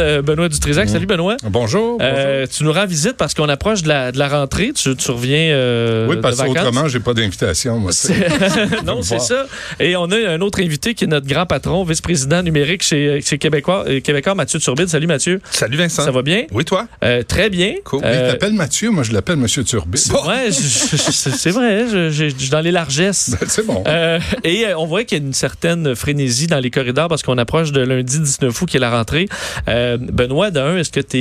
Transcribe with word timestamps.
Euh, 0.00 0.22
Benoît 0.22 0.48
Dutrisac. 0.48 0.88
Salut 0.88 1.04
Benoît. 1.04 1.36
Bonjour. 1.44 1.98
Euh, 2.00 2.46
tu 2.50 2.64
nous 2.64 2.72
rends 2.72 2.86
visite 2.86 3.18
parce 3.18 3.34
qu'on 3.34 3.50
approche 3.50 3.82
de 3.82 3.88
la, 3.88 4.10
de 4.10 4.18
la 4.18 4.26
rentrée. 4.26 4.72
Tu, 4.74 4.96
tu 4.96 5.10
reviens 5.10 5.50
euh, 5.52 6.06
oui, 6.08 6.16
parce 6.22 6.38
vacances. 6.38 6.56
qu'autrement, 6.56 6.88
j'ai 6.88 6.98
pas 6.98 7.12
d'invitation. 7.12 7.78
moi. 7.78 7.90
non, 8.86 9.02
c'est 9.02 9.18
ça. 9.20 9.44
Et 9.78 9.94
on 9.94 10.06
a 10.10 10.16
un 10.30 10.40
autre 10.40 10.62
invité 10.62 10.94
qui 10.94 11.04
est 11.04 11.08
notre 11.08 11.26
grand 11.26 11.44
patron, 11.44 11.84
vice-président 11.84 12.42
numérique 12.42 12.82
chez, 12.82 13.20
chez 13.20 13.36
Québécois, 13.36 13.84
euh, 13.86 14.00
Québécois, 14.00 14.34
Mathieu 14.34 14.58
Turbide. 14.60 14.88
Salut 14.88 15.06
Mathieu. 15.06 15.42
Salut 15.50 15.76
Vincent. 15.76 16.04
Ça 16.06 16.10
va 16.10 16.22
bien? 16.22 16.46
Oui, 16.52 16.64
toi? 16.64 16.88
Euh, 17.04 17.22
très 17.22 17.50
bien. 17.50 17.74
Cool. 17.84 18.00
Mais 18.00 18.06
Euh, 18.16 18.28
il 18.28 18.32
t'appelle 18.32 18.54
Mathieu, 18.54 18.88
moi 18.88 19.02
je 19.02 19.12
l'appelle 19.12 19.36
Monsieur 19.36 19.62
Turbide. 19.62 20.00
Ouais, 20.26 20.50
c'est 20.52 21.50
vrai. 21.50 21.84
Je, 21.92 22.08
je- 22.08 22.30
je 22.30 22.34
suis 22.38 22.48
dans 22.48 22.62
les 22.62 22.70
largesses. 22.72 23.36
C'est 23.46 23.66
bon. 23.66 23.84
Euh, 23.86 24.18
et 24.42 24.68
euh, 24.68 24.78
on 24.78 24.86
voit 24.86 25.04
qu'il 25.04 25.18
y 25.18 25.20
a 25.20 25.24
une 25.26 25.34
certaine 25.34 25.94
frénésie 25.94 26.46
dans 26.46 26.60
les 26.60 26.70
corridors 26.70 27.08
parce 27.08 27.22
qu'on 27.22 27.36
approche 27.36 27.72
de 27.72 27.82
lundi 27.82 28.20
19 28.20 28.58
août 28.62 28.66
qui 28.70 28.78
est 28.78 28.80
la 28.80 28.90
rentrée. 28.90 29.28
Euh, 29.82 29.96
Benoît, 30.00 30.50
d'un, 30.50 30.76
est-ce 30.76 30.90
que 30.92 31.00
tu 31.00 31.18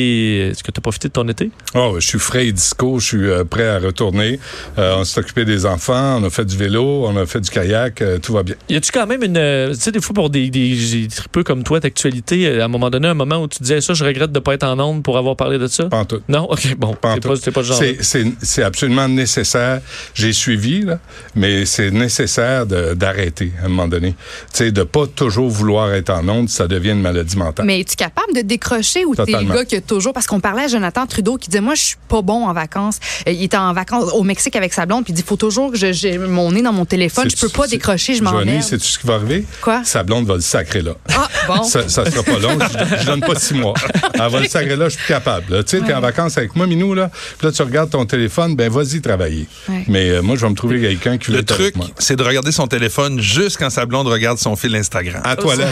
est-ce 0.51 0.63
que 0.63 0.69
as 0.75 0.81
profité 0.81 1.07
de 1.07 1.13
ton 1.13 1.27
été? 1.27 1.49
Oh, 1.73 1.95
je 1.99 2.07
suis 2.07 2.19
frais 2.19 2.47
et 2.47 2.52
disco, 2.52 2.99
je 2.99 3.05
suis 3.05 3.27
euh, 3.29 3.43
prêt 3.43 3.67
à 3.67 3.79
retourner. 3.79 4.39
Euh, 4.77 4.95
on 4.97 5.03
s'est 5.03 5.19
occupé 5.19 5.45
des 5.45 5.65
enfants, 5.65 6.19
on 6.21 6.23
a 6.23 6.29
fait 6.29 6.45
du 6.45 6.55
vélo, 6.55 7.05
on 7.07 7.17
a 7.17 7.25
fait 7.25 7.39
du 7.41 7.49
kayak, 7.49 8.02
euh, 8.02 8.19
tout 8.19 8.33
va 8.33 8.43
bien. 8.43 8.55
Y 8.69 8.75
a-tu 8.75 8.91
quand 8.91 9.07
même 9.07 9.23
une. 9.23 9.71
Tu 9.73 9.79
sais, 9.79 9.91
des 9.91 9.99
fois, 10.02 10.13
pour 10.13 10.29
des, 10.29 10.49
des, 10.49 10.75
des 10.75 11.07
tripeux 11.07 11.43
comme 11.43 11.63
toi 11.63 11.79
d'actualité, 11.79 12.61
à 12.61 12.66
un 12.66 12.67
moment 12.67 12.89
donné, 12.89 13.07
un 13.07 13.13
moment 13.16 13.38
où 13.41 13.47
tu 13.47 13.59
disais 13.63 13.81
ça, 13.81 13.93
je 13.93 14.03
regrette 14.05 14.31
de 14.31 14.39
pas 14.39 14.53
être 14.53 14.63
en 14.63 14.80
onde 14.80 15.02
pour 15.03 15.17
avoir 15.17 15.35
parlé 15.35 15.57
de 15.57 15.67
ça? 15.67 15.85
Pas 15.85 15.97
en 15.99 16.05
tout. 16.05 16.21
Non? 16.30 16.43
OK, 16.52 16.75
bon. 16.77 16.93
Pas 16.93 17.09
en 17.11 17.13
T'es 17.16 17.21
tout. 17.21 17.30
pas, 17.30 17.52
pas 17.52 17.63
genre. 17.63 17.81
C'est- 18.02 18.61
absolument 18.63 19.07
nécessaire. 19.09 19.81
J'ai 20.13 20.33
suivi, 20.33 20.81
là, 20.81 20.99
mais 21.35 21.66
c'est 21.66 21.89
nécessaire 21.91 22.66
de- 22.67 22.93
d'arrêter 22.93 23.52
à 23.61 23.66
un 23.66 23.69
moment 23.69 23.88
donné. 23.88 24.11
Tu 24.11 24.17
sais, 24.66 24.71
de 24.71 24.83
pas 24.83 25.07
toujours 25.07 25.49
vouloir 25.49 25.93
être 25.93 26.09
en 26.11 26.27
onde, 26.30 26.49
ça 26.49 26.67
devient 26.67 26.91
une 26.91 27.02
maladie 27.02 27.38
mentale. 27.38 27.66
Mais 27.66 27.80
es-tu 27.80 27.95
capable 27.95 28.33
de 28.35 28.41
décrocher 28.55 29.05
ou 29.05 29.15
t'es 29.15 29.31
le 29.31 29.53
gars 29.53 29.65
qui 29.65 29.75
a 29.77 29.81
toujours. 29.81 30.13
Parce 30.13 30.27
qu'on 30.27 30.39
parlait 30.39 30.63
à 30.63 30.67
Jonathan 30.67 31.05
Trudeau 31.07 31.37
qui 31.37 31.49
disait 31.49 31.61
Moi, 31.61 31.75
je 31.75 31.81
suis 31.81 31.95
pas 32.07 32.21
bon 32.21 32.45
en 32.47 32.53
vacances. 32.53 32.99
Euh, 33.27 33.31
Il 33.31 33.43
était 33.43 33.58
en 33.58 33.73
vacances 33.73 34.11
au 34.13 34.23
Mexique 34.23 34.55
avec 34.55 34.73
sa 34.73 34.85
blonde, 34.85 35.03
puis 35.05 35.13
il 35.13 35.16
dit 35.16 35.23
Faut 35.25 35.35
toujours 35.38 35.71
que 35.71 35.77
je- 35.77 35.91
j'ai 35.93 36.17
mon 36.17 36.52
nez 36.52 36.61
dans 36.61 36.73
mon 36.73 36.85
téléphone. 36.85 37.30
Je 37.30 37.35
C'est- 37.35 37.45
peux 37.47 37.52
pas 37.52 37.63
c'est- 37.63 37.71
décrocher, 37.77 38.13
je 38.16 38.23
Johnny, 38.23 38.31
m'emmerde. 38.45 38.63
sais-tu 38.63 38.85
ce 38.88 38.99
qui 38.99 39.08
va 39.08 39.16
arriver? 39.16 39.45
Quoi? 39.61 39.81
Sa 39.85 40.03
blonde 40.03 40.25
va 40.27 40.35
le 40.35 40.41
sacrer 40.41 40.81
là. 40.81 40.91
Ah, 41.16 41.27
bon. 41.47 41.63
Ça, 41.63 41.88
ça 41.89 42.09
sera 42.09 42.23
pas 42.23 42.39
long. 42.39 42.58
Je, 42.59 42.97
je 43.02 43.05
donne 43.05 43.21
pas 43.21 43.35
six 43.35 43.53
mois. 43.53 43.73
Elle 44.13 44.30
va 44.30 44.39
le 44.39 44.47
sacrer 44.47 44.75
là, 44.75 44.89
je 44.89 44.97
suis 44.97 45.08
capable. 45.08 45.63
Tu 45.63 45.77
sais, 45.77 45.83
t'es 45.86 45.93
en 45.93 46.02
vacances 46.02 46.38
avec 46.38 46.55
moi, 46.55 46.67
Minou, 46.67 46.93
là. 46.93 47.09
Puis 47.38 47.47
là, 47.47 47.53
tu 47.53 47.61
regardes 47.61 47.89
ton 47.89 48.05
téléphone, 48.05 48.55
ben 48.55 48.69
vas-y 48.71 49.02
travailler. 49.02 49.47
Ouais. 49.69 49.83
Mais 49.88 50.09
euh, 50.09 50.21
moi, 50.21 50.36
je 50.36 50.41
vais 50.41 50.49
me 50.49 50.55
trouver 50.55 50.80
quelqu'un 50.81 51.17
qui 51.17 51.31
veut 51.31 51.38
Le 51.38 51.43
truc, 51.45 51.75
moi. 51.75 51.88
c'est 51.97 52.15
de 52.15 52.23
regarder 52.23 52.52
son 52.52 52.67
téléphone 52.67 53.19
juste 53.21 53.58
quand 53.58 53.69
sa 53.69 53.86
blonde 53.86 54.08
regarde 54.08 54.38
son 54.38 54.55
fil 54.55 54.75
Instagram. 54.75 55.21
À 55.23 55.30
la 55.30 55.36
toilette. 55.38 55.67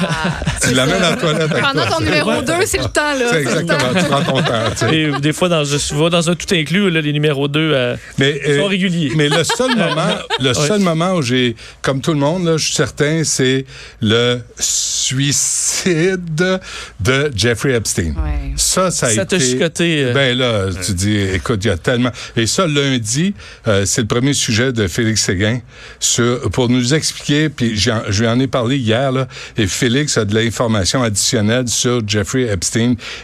tu 0.62 0.74
l'amènes 0.74 1.04
à 1.04 1.12
la 1.12 1.16
toilette 1.18 1.50
Pendant 1.60 1.86
ton 1.88 2.00
numéro 2.02 2.42
2, 2.42 2.66
c'est 2.70 2.78
le 2.78 2.86
temps, 2.86 3.14
là. 3.14 3.26
C'est 3.32 3.44
C'est 3.44 3.56
le 3.62 3.66
temps. 3.66 3.74
exactement. 3.76 4.02
Tu 4.02 4.08
prends 4.10 4.24
ton 4.24 4.42
temps. 4.44 4.72
tu 4.72 4.78
sais. 4.78 4.96
Et 4.98 5.12
des 5.20 5.34
fois, 5.34 5.50
dans, 5.50 5.64
je 5.64 5.94
vois 5.94 6.10
dans 6.10 6.30
un 6.30 6.36
tout 6.36 6.54
inclus, 6.54 6.90
là, 6.90 7.02
les 7.02 7.14
numéros 7.14 7.48
2 7.48 7.60
euh, 7.60 7.96
Mais, 8.18 8.58
sont 8.58 8.68
réguliers. 8.68 9.12
Mais 9.16 9.30
le 9.30 9.44
seul 9.44 9.70
moment, 9.78 10.16
le 10.40 10.54
seul 10.54 10.80
moment 10.80 11.14
où 11.14 11.22
j'ai, 11.22 11.56
comme 11.82 12.02
tout 12.02 12.14
le 12.14 12.20
monde, 12.20 12.46
là, 12.46 12.58
je 12.58 12.66
suis 12.66 12.76
certain, 12.76 13.24
c'est 13.24 13.66
le 14.02 14.40
suicide 14.60 16.60
de 17.00 17.32
Jeffrey 17.36 17.74
Epstein. 17.74 18.10
Ouais. 18.10 18.54
Ça, 18.56 18.92
ça 18.92 19.08
a 19.08 19.10
Ça 19.10 19.26
t'a 19.26 19.36
été. 19.38 19.46
chicoté, 19.46 20.04
euh. 20.06 20.14
Ben 20.14 20.38
là, 20.38 20.66
tu 20.86 20.94
dis, 20.94 21.18
écoute, 21.18 21.64
il 21.64 21.68
y 21.68 21.72
a 21.72 21.78
tellement. 21.78 22.12
Et 22.36 22.48
ça, 22.48 22.68
lundi, 22.68 23.34
euh, 23.68 23.86
c'est 23.86 24.02
le 24.02 24.08
premier 24.08 24.34
sujet 24.34 24.72
de 24.72 24.88
Félix 24.88 25.24
Séguin 25.24 25.60
sur, 26.00 26.50
pour 26.52 26.70
nous 26.70 26.94
expliquer. 26.94 27.50
Puis 27.50 27.78
je 27.78 28.22
lui 28.22 28.28
en 28.28 28.40
ai 28.40 28.48
parlé 28.48 28.78
hier 28.78 29.12
là. 29.12 29.28
Et 29.58 29.68
Félix 29.68 30.18
a 30.18 30.26
de 30.26 30.36
l'information 30.36 31.04
additionnelle 31.04 31.68
sur 31.68 32.02
Jeffrey 32.08 32.44
Epstein 32.44 32.59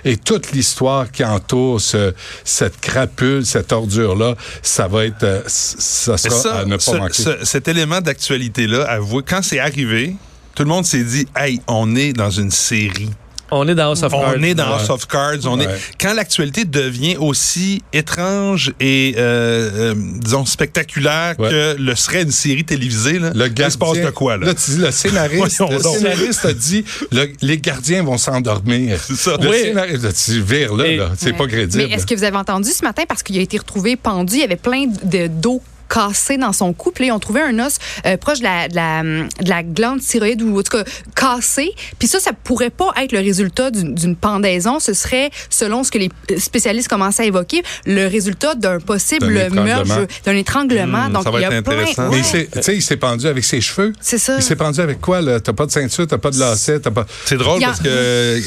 et 0.04 0.18
toute 0.18 0.52
l'histoire 0.52 1.12
qui 1.12 1.24
entoure 1.24 1.80
ce, 1.82 2.14
cette 2.44 2.80
crapule, 2.80 3.46
cette 3.46 3.72
ordure 3.72 4.16
là. 4.16 4.36
Ça 4.62 4.88
va 4.88 5.06
être, 5.06 5.24
euh, 5.24 5.42
ça 5.48 6.18
sera 6.18 6.36
ça, 6.36 6.56
à 6.60 6.66
ne 6.66 6.76
pas 6.76 6.80
ce- 6.82 6.92
manquer. 6.96 7.24
ce- 7.24 7.46
cet 7.46 7.68
élément 7.68 8.02
d'actualité-là, 8.02 8.84
avouez, 8.90 9.24
quand 9.28 9.42
c'est 9.44 9.60
arrivé, 9.60 10.16
tout 10.56 10.64
le 10.64 10.70
monde 10.70 10.86
s'est 10.86 11.04
dit, 11.04 11.28
hey, 11.36 11.60
on 11.68 11.96
est 11.96 12.14
dans 12.14 12.30
une 12.32 12.52
série. 12.52 13.10
On 13.58 13.68
est 13.68 13.76
dans 13.76 13.90
House 13.92 14.04
of 14.04 14.12
Cards. 14.12 14.34
On 14.38 14.44
est 14.44 14.54
dans 14.54 14.68
Ouais. 14.68 14.74
House 14.82 14.90
of 14.90 15.08
Cards. 15.08 15.38
On 15.46 15.58
Ouais. 15.60 15.66
est 15.66 15.70
quand 16.00 16.14
l'actualité 16.14 16.66
devient 16.66 17.18
aussi 17.18 17.82
étrange 17.94 18.74
et 18.80 19.16
euh, 19.18 19.94
euh, 19.94 19.96
disons 20.20 20.46
spectaculaire 20.46 21.36
Ouais. 21.40 21.50
que 21.50 21.76
le 21.80 21.96
serait 21.96 22.24
une 22.24 22.32
série 22.32 22.64
télévisée. 22.66 23.20
Là, 23.20 23.32
Le 23.34 23.48
il 23.48 23.72
se 23.72 23.78
passe 23.78 23.94
de 24.00 24.10
quoi 24.10 24.38
là, 24.38 24.54
tu 24.54 24.72
dis 24.72 24.78
le 24.78 24.92
scénariste, 24.92 25.62
le 25.72 25.80
scénariste 25.80 26.46
a 26.46 26.54
dit 26.54 26.84
le- 27.12 27.32
les 27.42 27.58
gardiens 27.58 28.04
vont 28.04 28.18
s'endormir. 28.18 29.00
C'est 29.08 29.16
ça. 29.16 29.38
Le 29.42 29.50
Oui. 29.50 29.58
scénariste, 29.62 30.04
là, 30.04 30.12
tu 30.14 30.42
vires 30.42 30.76
là, 30.76 30.96
là. 30.96 31.10
c'est 31.18 31.32
Ouais. 31.32 31.38
pas 31.38 31.48
crédible. 31.48 31.84
Mais 31.88 31.94
est-ce 31.96 32.06
que 32.06 32.16
vous 32.16 32.24
avez 32.24 32.38
entendu 32.38 32.70
ce 32.72 32.84
matin, 32.84 33.04
parce 33.08 33.24
qu'il 33.24 33.38
a 33.38 33.42
été 33.42 33.58
retrouvé 33.58 33.96
pendu, 33.96 34.36
il 34.36 34.42
y 34.42 34.44
avait 34.44 34.56
plein 34.56 34.86
de 35.04 35.28
d'eau 35.28 35.62
cassé 35.90 36.38
dans 36.38 36.54
son 36.54 36.74
cou. 36.74 36.92
Puis 36.92 37.04
là, 37.06 37.08
ils 37.10 37.12
ont 37.14 37.20
trouvé 37.20 37.42
un 37.42 37.58
os 37.60 37.78
euh, 38.06 38.18
proche 38.18 38.40
de 38.40 38.44
la, 38.44 38.68
de, 38.68 38.76
la, 38.76 39.04
de 39.04 39.50
la 39.50 39.64
glande 39.64 40.02
thyroïde 40.02 40.42
ou 40.42 40.60
en 40.60 40.64
tout 40.64 40.78
cas 40.78 40.84
cassé. 41.16 41.72
Puis 42.00 42.08
ça, 42.08 42.20
ça 42.20 42.32
pourrait 42.34 42.70
pas 42.70 42.92
être 43.02 43.12
le 43.12 43.20
résultat 43.20 43.72
d'une 43.72 44.16
pendaison. 44.16 44.80
Ce 44.80 44.94
serait, 44.94 45.30
selon 45.50 45.84
ce 45.84 45.92
que 45.92 45.98
les 45.98 46.10
spécialistes 46.38 46.88
commençaient 46.88 47.24
à 47.24 47.26
évoquer, 47.28 47.64
le 47.86 48.08
résultat 48.08 48.56
d'un 48.56 48.80
possible 48.80 49.28
D'un 49.34 49.46
étranglement. 49.48 49.86
meurtre, 49.86 50.08
d'un 50.26 50.36
étranglement. 50.36 51.10
Hmm, 51.10 51.14
Donc, 51.14 51.24
ça 51.24 51.32
va 51.32 51.40
il 51.40 51.42
y 51.42 51.46
a 51.46 51.52
être 51.52 51.64
plein... 51.64 51.74
intéressant. 51.78 52.10
Mais 52.10 52.18
Ouais. 52.18 52.24
c'est- 52.24 52.50
tu 52.52 52.62
sais, 52.62 52.76
il 52.76 52.82
s'est 52.82 52.98
pendu 52.98 53.28
avec 53.28 53.44
ses 53.44 53.62
cheveux. 53.62 53.94
C'est 54.02 54.18
ça. 54.18 54.36
Il 54.38 54.44
s'est 54.44 54.56
pendu 54.56 54.80
avec 54.80 55.00
quoi, 55.02 55.22
là? 55.22 55.40
T'as 55.40 55.54
pas 55.54 55.66
de 55.66 55.72
ceinture, 55.72 56.08
t'as 56.08 56.18
pas 56.18 56.32
de 56.32 56.40
lacet, 56.40 56.80
t'as 56.80 56.92
pas. 56.92 57.06
C'est 57.26 57.38
drôle 57.38 57.64
a- 57.64 57.68
parce 57.68 57.80
que 57.80 57.88
euh, 57.88 58.40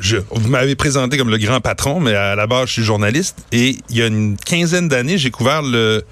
je- 0.00 0.16
vous 0.30 0.48
m'avez 0.48 0.74
présenté 0.74 1.16
comme 1.16 1.30
le 1.30 1.38
grand 1.38 1.60
patron, 1.60 2.00
mais 2.00 2.14
à 2.14 2.34
la 2.34 2.46
base, 2.46 2.68
je 2.68 2.72
suis 2.74 2.82
journaliste. 2.84 3.36
Et 3.52 3.76
il 3.90 3.96
y 3.96 4.02
a 4.02 4.06
une 4.06 4.36
quinzaine 4.36 4.88
d'années, 4.88 5.18
j'ai 5.18 5.30
couvert 5.30 5.62
le, 5.62 6.04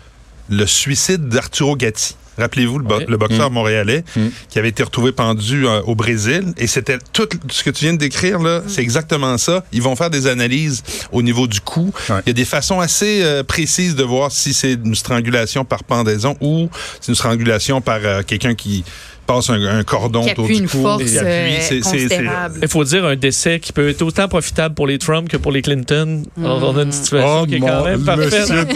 le 0.48 0.66
suicide 0.66 1.28
d'Arturo 1.28 1.76
Gatti. 1.76 2.14
Rappelez-vous, 2.38 2.78
le, 2.78 2.84
bo- 2.84 2.98
Oui. 2.98 3.04
le 3.08 3.16
boxeur 3.16 3.50
montréalais 3.50 4.04
Mm. 4.14 4.26
qui 4.48 4.60
avait 4.60 4.68
été 4.68 4.84
retrouvé 4.84 5.10
pendu 5.10 5.66
euh, 5.66 5.80
au 5.82 5.96
Brésil. 5.96 6.52
Et 6.56 6.68
c'était 6.68 6.98
tout 7.12 7.28
ce 7.50 7.64
que 7.64 7.70
tu 7.70 7.84
viens 7.84 7.94
de 7.94 7.98
décrire, 7.98 8.38
là, 8.38 8.62
c'est 8.68 8.80
exactement 8.80 9.36
ça. 9.38 9.64
Ils 9.72 9.82
vont 9.82 9.96
faire 9.96 10.08
des 10.08 10.28
analyses 10.28 10.84
au 11.10 11.22
niveau 11.22 11.48
du 11.48 11.60
cou. 11.60 11.92
Ouais. 12.08 12.20
Il 12.26 12.28
y 12.28 12.30
a 12.30 12.34
des 12.34 12.44
façons 12.44 12.78
assez 12.78 13.22
euh, 13.24 13.42
précises 13.42 13.96
de 13.96 14.04
voir 14.04 14.30
si 14.30 14.54
c'est 14.54 14.74
une 14.74 14.94
strangulation 14.94 15.64
par 15.64 15.82
pendaison 15.82 16.36
ou 16.40 16.70
c'est 17.00 17.08
une 17.10 17.16
strangulation 17.16 17.80
par 17.80 17.98
euh, 18.04 18.22
quelqu'un 18.24 18.54
qui 18.54 18.84
passe 19.28 19.50
un, 19.50 19.62
un 19.62 19.84
cordon 19.84 20.24
Qui 20.24 20.30
autour 20.32 20.48
du 20.48 20.62
cou. 20.66 20.82
force 20.82 21.02
et 21.12 21.18
appuie. 21.18 21.82
euh. 22.16 22.48
Il 22.62 22.68
faut 22.68 22.82
dire 22.84 23.04
un 23.04 23.14
décès 23.14 23.60
qui 23.60 23.72
peut 23.74 23.88
être 23.90 24.02
autant 24.02 24.26
profitable 24.26 24.74
pour 24.74 24.86
les 24.86 24.98
Trump 24.98 25.28
que 25.28 25.36
pour 25.36 25.52
les 25.52 25.60
Clinton. 25.62 26.22
Alors, 26.42 26.64
on 26.74 26.78
a 26.78 26.82
une 26.82 26.92
situation 26.92 27.40
Oh, 27.42 27.46
qui 27.46 27.56
est 27.56 27.60
quand 27.60 27.78
mon 27.80 27.84
même 27.84 28.04
parfaite. 28.04 28.48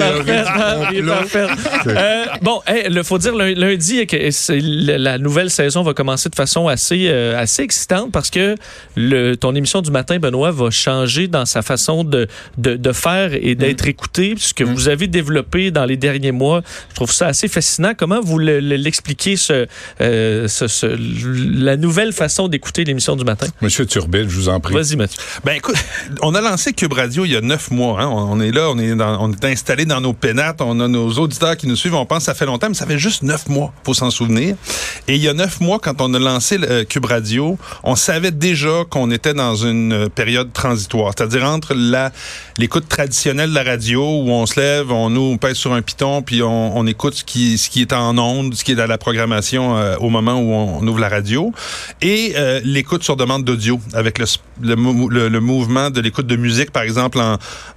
parfaite. 1.07 1.49
Euh, 1.87 2.25
bon, 2.43 2.61
il 2.87 3.03
faut 3.05 3.19
dire 3.19 3.35
lun- 3.35 3.55
lundi 3.55 4.07
que 4.07 4.31
c'est- 4.31 4.61
la 4.61 5.19
nouvelle 5.19 5.51
saison 5.51 5.83
va 5.83 5.95
commencer 5.95 6.29
de 6.29 6.35
façon 6.35 6.69
assez, 6.69 7.07
euh, 7.09 7.39
assez 7.41 7.63
excitante 7.63 8.13
parce 8.13 8.31
que 8.31 8.55
le, 8.97 9.35
ton 9.37 9.55
émission 9.55 9.81
du 9.81 9.91
matin, 9.91 10.19
Benoît, 10.19 10.51
va 10.51 10.71
changer 10.71 11.29
dans 11.29 11.47
sa 11.47 11.63
façon 11.63 12.05
de, 12.05 12.27
de, 12.59 12.77
de 12.77 12.93
faire 12.93 13.31
et 13.35 13.55
d'être 13.55 13.87
écouté. 13.89 14.35
Ce 14.37 14.53
que 14.55 14.65
vous 14.65 14.89
avez 14.89 15.07
développé 15.07 15.71
dans 15.71 15.87
les 15.87 15.97
derniers 15.97 16.33
mois, 16.33 16.61
je 16.91 16.95
trouve 16.95 17.11
ça 17.13 17.27
assez 17.29 17.49
fascinant. 17.49 17.93
Comment 17.97 18.21
vous 18.21 18.39
le- 18.39 18.61
le- 18.61 18.77
l'expliquez, 18.77 19.37
ce, 19.37 19.67
euh, 20.01 20.42
ce- 20.49 20.69
ce- 20.69 20.87
la 21.63 21.77
nouvelle 21.77 22.13
façon 22.13 22.49
d'écouter 22.49 22.85
l'émission 22.85 23.17
du 23.17 23.25
matin? 23.25 23.47
Monsieur 23.61 23.87
Turbide, 23.87 24.29
je 24.29 24.35
vous 24.37 24.49
en 24.49 24.61
prie. 24.61 24.75
Vas-y, 24.75 24.97
Mathieu. 24.97 25.19
Ben 25.45 25.53
écoute, 25.57 25.77
on 26.23 26.35
a 26.35 26.41
lancé 26.41 26.73
Cube 26.73 26.93
Radio 26.93 27.25
il 27.25 27.33
y 27.33 27.37
a 27.37 27.41
neuf 27.41 27.71
mois. 27.71 28.01
hein. 28.03 28.09
On, 28.09 28.33
on 28.33 28.41
est 28.41 28.51
là, 28.53 28.71
on 28.71 28.79
est, 28.79 28.95
dans- 28.95 29.23
on 29.23 29.33
est 29.33 29.45
installé 29.45 29.85
dans 29.85 30.01
nos 30.01 30.13
pénates, 30.13 30.61
on 30.61 30.79
a 30.81 30.89
nos 30.89 31.11
auditeurs 31.13 31.57
qui 31.57 31.67
nous 31.67 31.77
suivent. 31.77 31.95
On 31.95 32.07
pense 32.07 32.19
que 32.21 32.25
ça 32.25 32.35
fait 32.35 32.47
longtemps, 32.47 32.69
mais 32.69 32.75
ça 32.75 32.87
fait 32.87 32.99
juste 32.99 33.23
neuf 33.23 33.49
mois, 33.49 33.73
faut 33.85 33.95
s'en 33.95 34.11
souvenir. 34.11 34.57
Et 35.09 35.17
il 35.17 35.23
y 35.23 35.29
a 35.29 35.35
neuf 35.35 35.61
mois, 35.61 35.79
quand 35.79 36.01
on 36.01 36.13
a 36.15 36.19
lancé 36.19 36.59
euh, 36.63 36.85
Cube 36.85 37.05
Radio, 37.07 37.59
on 37.85 37.97
savait 37.97 38.31
déjà 38.31 38.85
qu'on 38.89 39.11
était 39.11 39.35
dans 39.35 39.55
une 39.57 39.93
euh, 39.93 40.09
période 40.09 40.53
transitoire, 40.53 41.13
c'est-à-dire 41.17 41.45
entre 41.45 41.75
la 41.75 42.11
l'écoute 42.59 42.89
traditionnelle 42.89 43.51
de 43.51 43.55
la 43.55 43.63
radio 43.63 44.01
où 44.03 44.31
on 44.31 44.47
se 44.47 44.59
lève, 44.61 44.91
on 44.93 45.11
nous 45.11 45.21
on 45.23 45.39
pèse 45.39 45.57
sur 45.57 45.73
un 45.73 45.83
piton, 45.83 46.23
puis 46.23 46.43
on, 46.43 46.77
on 46.77 46.87
écoute 46.87 47.15
ce 47.15 47.25
qui 47.25 47.59
ce 47.59 47.71
qui 47.71 47.81
est 47.83 47.93
en 47.93 48.17
ondes, 48.19 48.55
ce 48.55 48.65
qui 48.65 48.73
est 48.73 48.77
dans 48.77 48.87
la 48.87 48.99
programmation 48.99 49.77
euh, 49.77 49.97
au 49.99 50.09
moment 50.11 50.32
où 50.37 50.53
on, 50.53 50.87
ouvre 50.87 51.01
la 51.01 51.09
radio, 51.09 51.53
et 52.01 52.35
euh, 52.37 52.61
l'écoute 52.65 53.03
sur 53.03 53.17
demande 53.17 53.45
d'audio 53.45 53.81
avec 53.95 54.19
le, 54.19 54.27
le, 54.63 54.77
mou- 54.77 55.09
le- 55.09 55.29
le 55.29 55.41
mouvement 55.41 55.91
de 55.91 56.01
l'écoute 56.01 56.27
de 56.27 56.37
musique, 56.37 56.71
par 56.71 56.83
exemple, 56.83 57.19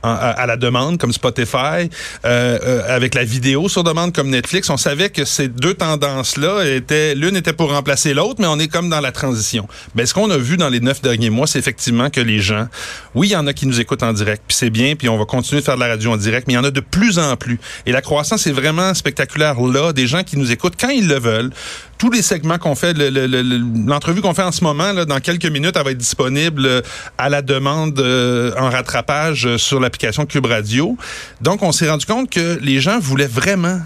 à, 0.04 0.46
la 0.46 0.57
demande, 0.57 0.98
comme 0.98 1.13
Spotify, 1.13 1.90
euh, 2.25 2.60
euh, 2.63 2.81
avec 2.96 3.16
la 3.16 3.24
vidéo 3.24 3.69
sur 3.69 3.84
demande, 3.84 4.13
comme 4.13 4.30
Netflix. 4.30 4.69
On 4.69 4.78
savait 4.78 5.10
que 5.10 5.25
ces 5.25 5.48
deux 5.48 5.74
tendances-là 5.74 6.63
étaient, 6.75 7.16
l'une 7.16 7.36
était 7.36 7.54
pour 7.54 7.72
remplacer 7.72 8.13
l'autre, 8.13 8.36
mais 8.40 8.48
on 8.48 8.60
est 8.60 8.68
comme 8.68 8.90
dans 8.90 9.01
la 9.01 9.12
transition. 9.12 9.68
Ben, 9.96 10.06
ce 10.06 10.13
qu'on 10.13 10.30
a 10.31 10.38
vu 10.38 10.58
dans 10.58 10.69
les 10.69 10.80
neuf 10.80 11.01
derniers 11.01 11.30
mois, 11.30 11.48
c'est 11.48 11.60
effectivement 11.60 12.10
que 12.10 12.22
les 12.22 12.40
gens, 12.40 12.68
oui, 13.16 13.30
il 13.30 13.31
y 13.31 13.36
en 13.36 13.48
a 13.48 13.54
qui 13.54 13.66
nous 13.68 13.80
écoutent 13.80 14.04
en 14.04 14.13
direct, 14.13 14.44
puis 14.48 14.56
c'est 14.56 14.69
bien, 14.69 14.96
puis 14.96 15.10
on 15.10 15.18
va 15.18 15.25
continuer 15.25 15.62
de 15.62 15.66
faire 15.66 15.75
de 15.75 15.80
la 15.81 15.88
radio 15.88 16.12
en 16.12 16.18
direct, 16.18 16.48
mais 16.48 16.54
il 16.54 16.58
y 16.58 16.60
en 16.60 16.63
a 16.63 16.72
de 16.72 16.80
plus 16.80 17.19
en 17.19 17.36
plus. 17.36 17.60
Et 17.86 17.92
la 17.92 18.01
croissance 18.01 18.46
est 18.48 18.51
vraiment 18.51 18.94
spectaculaire 18.94 19.60
là, 19.60 19.92
des 19.94 20.08
gens 20.08 20.24
qui 20.24 20.38
nous 20.38 20.51
écoutent 20.51 20.75
quand 20.80 20.90
ils 20.90 21.08
le 21.08 21.19
veulent. 21.19 21.51
Tous 21.98 22.12
les 22.12 22.22
segments 22.22 22.45
qu'on 22.58 22.76
fait, 22.76 22.94
le- 22.94 23.10
le- 23.10 23.28
le- 23.28 23.62
l'entrevue 23.88 24.22
qu'on 24.22 24.34
fait 24.34 24.44
en 24.44 24.52
ce 24.52 24.64
moment, 24.64 24.94
dans 25.06 25.20
quelques 25.20 25.46
minutes, 25.46 25.76
elle 25.76 25.84
va 25.84 25.92
être 25.92 25.98
disponible 25.98 26.66
euh, 26.66 26.82
à 27.18 27.30
la 27.30 27.42
demande 27.42 28.00
euh, 28.00 28.52
en 28.58 28.70
rattrapage 28.70 29.46
euh, 29.46 29.58
sur 29.58 29.80
l'application 29.80 30.26
Cube 30.26 30.46
Radio. 30.46 30.98
Donc, 31.42 31.62
on 31.64 31.72
s'est 31.72 31.90
rendu 31.90 32.06
compte 32.06 32.30
que 32.30 32.58
les 32.62 32.80
gens 32.80 33.00
voulaient 33.00 33.28
vraiment 33.28 33.80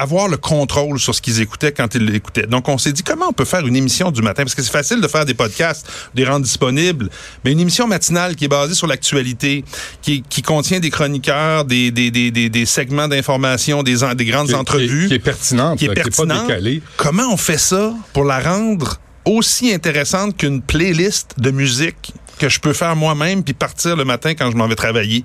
avoir 0.00 0.28
le 0.28 0.36
contrôle 0.36 0.98
sur 0.98 1.14
ce 1.14 1.20
qu'ils 1.20 1.40
écoutaient 1.40 1.72
quand 1.72 1.94
ils 1.94 2.04
l'écoutaient. 2.04 2.46
Donc, 2.46 2.68
on 2.68 2.78
s'est 2.78 2.92
dit, 2.92 3.02
comment 3.02 3.28
on 3.28 3.32
peut 3.32 3.44
faire 3.44 3.66
une 3.66 3.76
émission 3.76 4.10
du 4.10 4.22
matin? 4.22 4.44
Parce 4.44 4.54
que 4.54 4.62
c'est 4.62 4.70
facile 4.72 5.00
de 5.00 5.08
faire 5.08 5.24
des 5.24 5.34
podcasts, 5.34 5.86
de 6.14 6.22
les 6.22 6.28
rendre 6.28 6.44
disponibles, 6.44 7.08
mais 7.44 7.52
une 7.52 7.60
émission 7.60 7.86
matinale 7.86 8.36
qui 8.36 8.44
est 8.46 8.48
basée 8.48 8.74
sur 8.74 8.86
l'actualité, 8.86 9.64
qui, 10.02 10.22
qui 10.22 10.42
contient 10.42 10.80
des 10.80 10.90
chroniqueurs, 10.90 11.64
des, 11.64 11.90
des, 11.90 12.10
des, 12.10 12.30
des, 12.30 12.48
des 12.48 12.66
segments 12.66 13.08
d'information, 13.08 13.82
des, 13.82 13.96
des 14.14 14.24
grandes 14.24 14.48
Qui 14.48 14.54
entrevues 14.54 15.08
Qui 15.08 15.14
est 15.14 15.18
pertinente, 15.18 15.78
qui 15.78 15.86
est 15.86 15.94
qui 16.02 16.10
pas 16.10 16.40
décalée. 16.42 16.82
Comment 16.96 17.32
on 17.32 17.36
fait 17.36 17.58
ça 17.58 17.94
pour 18.12 18.24
la 18.24 18.40
rendre 18.40 18.98
aussi 19.24 19.72
intéressante 19.72 20.36
qu'une 20.36 20.62
playlist 20.62 21.34
de 21.38 21.50
musique 21.50 22.12
que 22.38 22.48
je 22.48 22.60
peux 22.60 22.72
faire 22.72 22.96
moi-même 22.96 23.42
puis 23.42 23.54
partir 23.54 23.96
le 23.96 24.04
matin 24.04 24.34
quand 24.34 24.50
je 24.50 24.56
m'en 24.56 24.68
vais 24.68 24.74
travailler? 24.76 25.24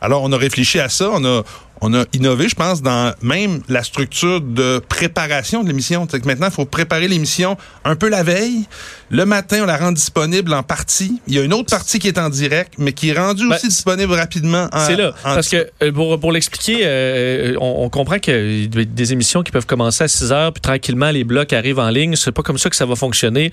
Alors, 0.00 0.22
on 0.22 0.32
a 0.32 0.36
réfléchi 0.36 0.78
à 0.80 0.88
ça. 0.88 1.10
On 1.12 1.24
a, 1.24 1.42
on 1.84 1.94
a 1.94 2.04
innové, 2.12 2.48
je 2.48 2.54
pense, 2.54 2.80
dans 2.82 3.12
même 3.22 3.60
la 3.68 3.82
structure 3.82 4.40
de 4.40 4.80
préparation 4.88 5.62
de 5.64 5.68
l'émission. 5.68 6.06
C'est 6.08 6.20
que 6.20 6.26
maintenant, 6.26 6.46
il 6.48 6.52
faut 6.52 6.64
préparer 6.64 7.08
l'émission 7.08 7.56
un 7.84 7.96
peu 7.96 8.08
la 8.08 8.22
veille. 8.22 8.66
Le 9.10 9.24
matin, 9.26 9.58
on 9.62 9.66
la 9.66 9.76
rend 9.76 9.90
disponible 9.92 10.54
en 10.54 10.62
partie. 10.62 11.20
Il 11.26 11.34
y 11.34 11.38
a 11.38 11.42
une 11.42 11.52
autre 11.52 11.70
partie 11.70 11.98
qui 11.98 12.06
est 12.08 12.18
en 12.18 12.28
direct, 12.28 12.74
mais 12.78 12.92
qui 12.92 13.10
est 13.10 13.18
rendue 13.18 13.48
Ben, 13.48 13.56
aussi 13.56 13.68
disponible 13.68 14.12
rapidement. 14.14 14.68
en- 14.72 14.86
C'est 14.86 14.96
là. 14.96 15.12
en- 15.24 15.34
Parce 15.34 15.48
que 15.48 15.68
euh, 15.82 15.90
pour, 15.92 16.18
pour 16.20 16.30
l'expliquer, 16.32 16.82
euh, 16.82 17.56
on, 17.60 17.84
on 17.84 17.88
comprend 17.88 18.16
a 18.16 18.84
des 18.84 19.12
émissions 19.12 19.42
qui 19.42 19.50
peuvent 19.50 19.66
commencer 19.66 20.04
à 20.04 20.08
6 20.08 20.30
heures, 20.32 20.52
puis 20.52 20.60
tranquillement, 20.60 21.10
les 21.10 21.24
blocs 21.24 21.52
arrivent 21.52 21.80
en 21.80 21.90
ligne. 21.90 22.14
C'est 22.14 22.32
pas 22.32 22.42
comme 22.42 22.58
ça 22.58 22.70
que 22.70 22.76
ça 22.76 22.86
va 22.86 22.94
fonctionner. 22.94 23.50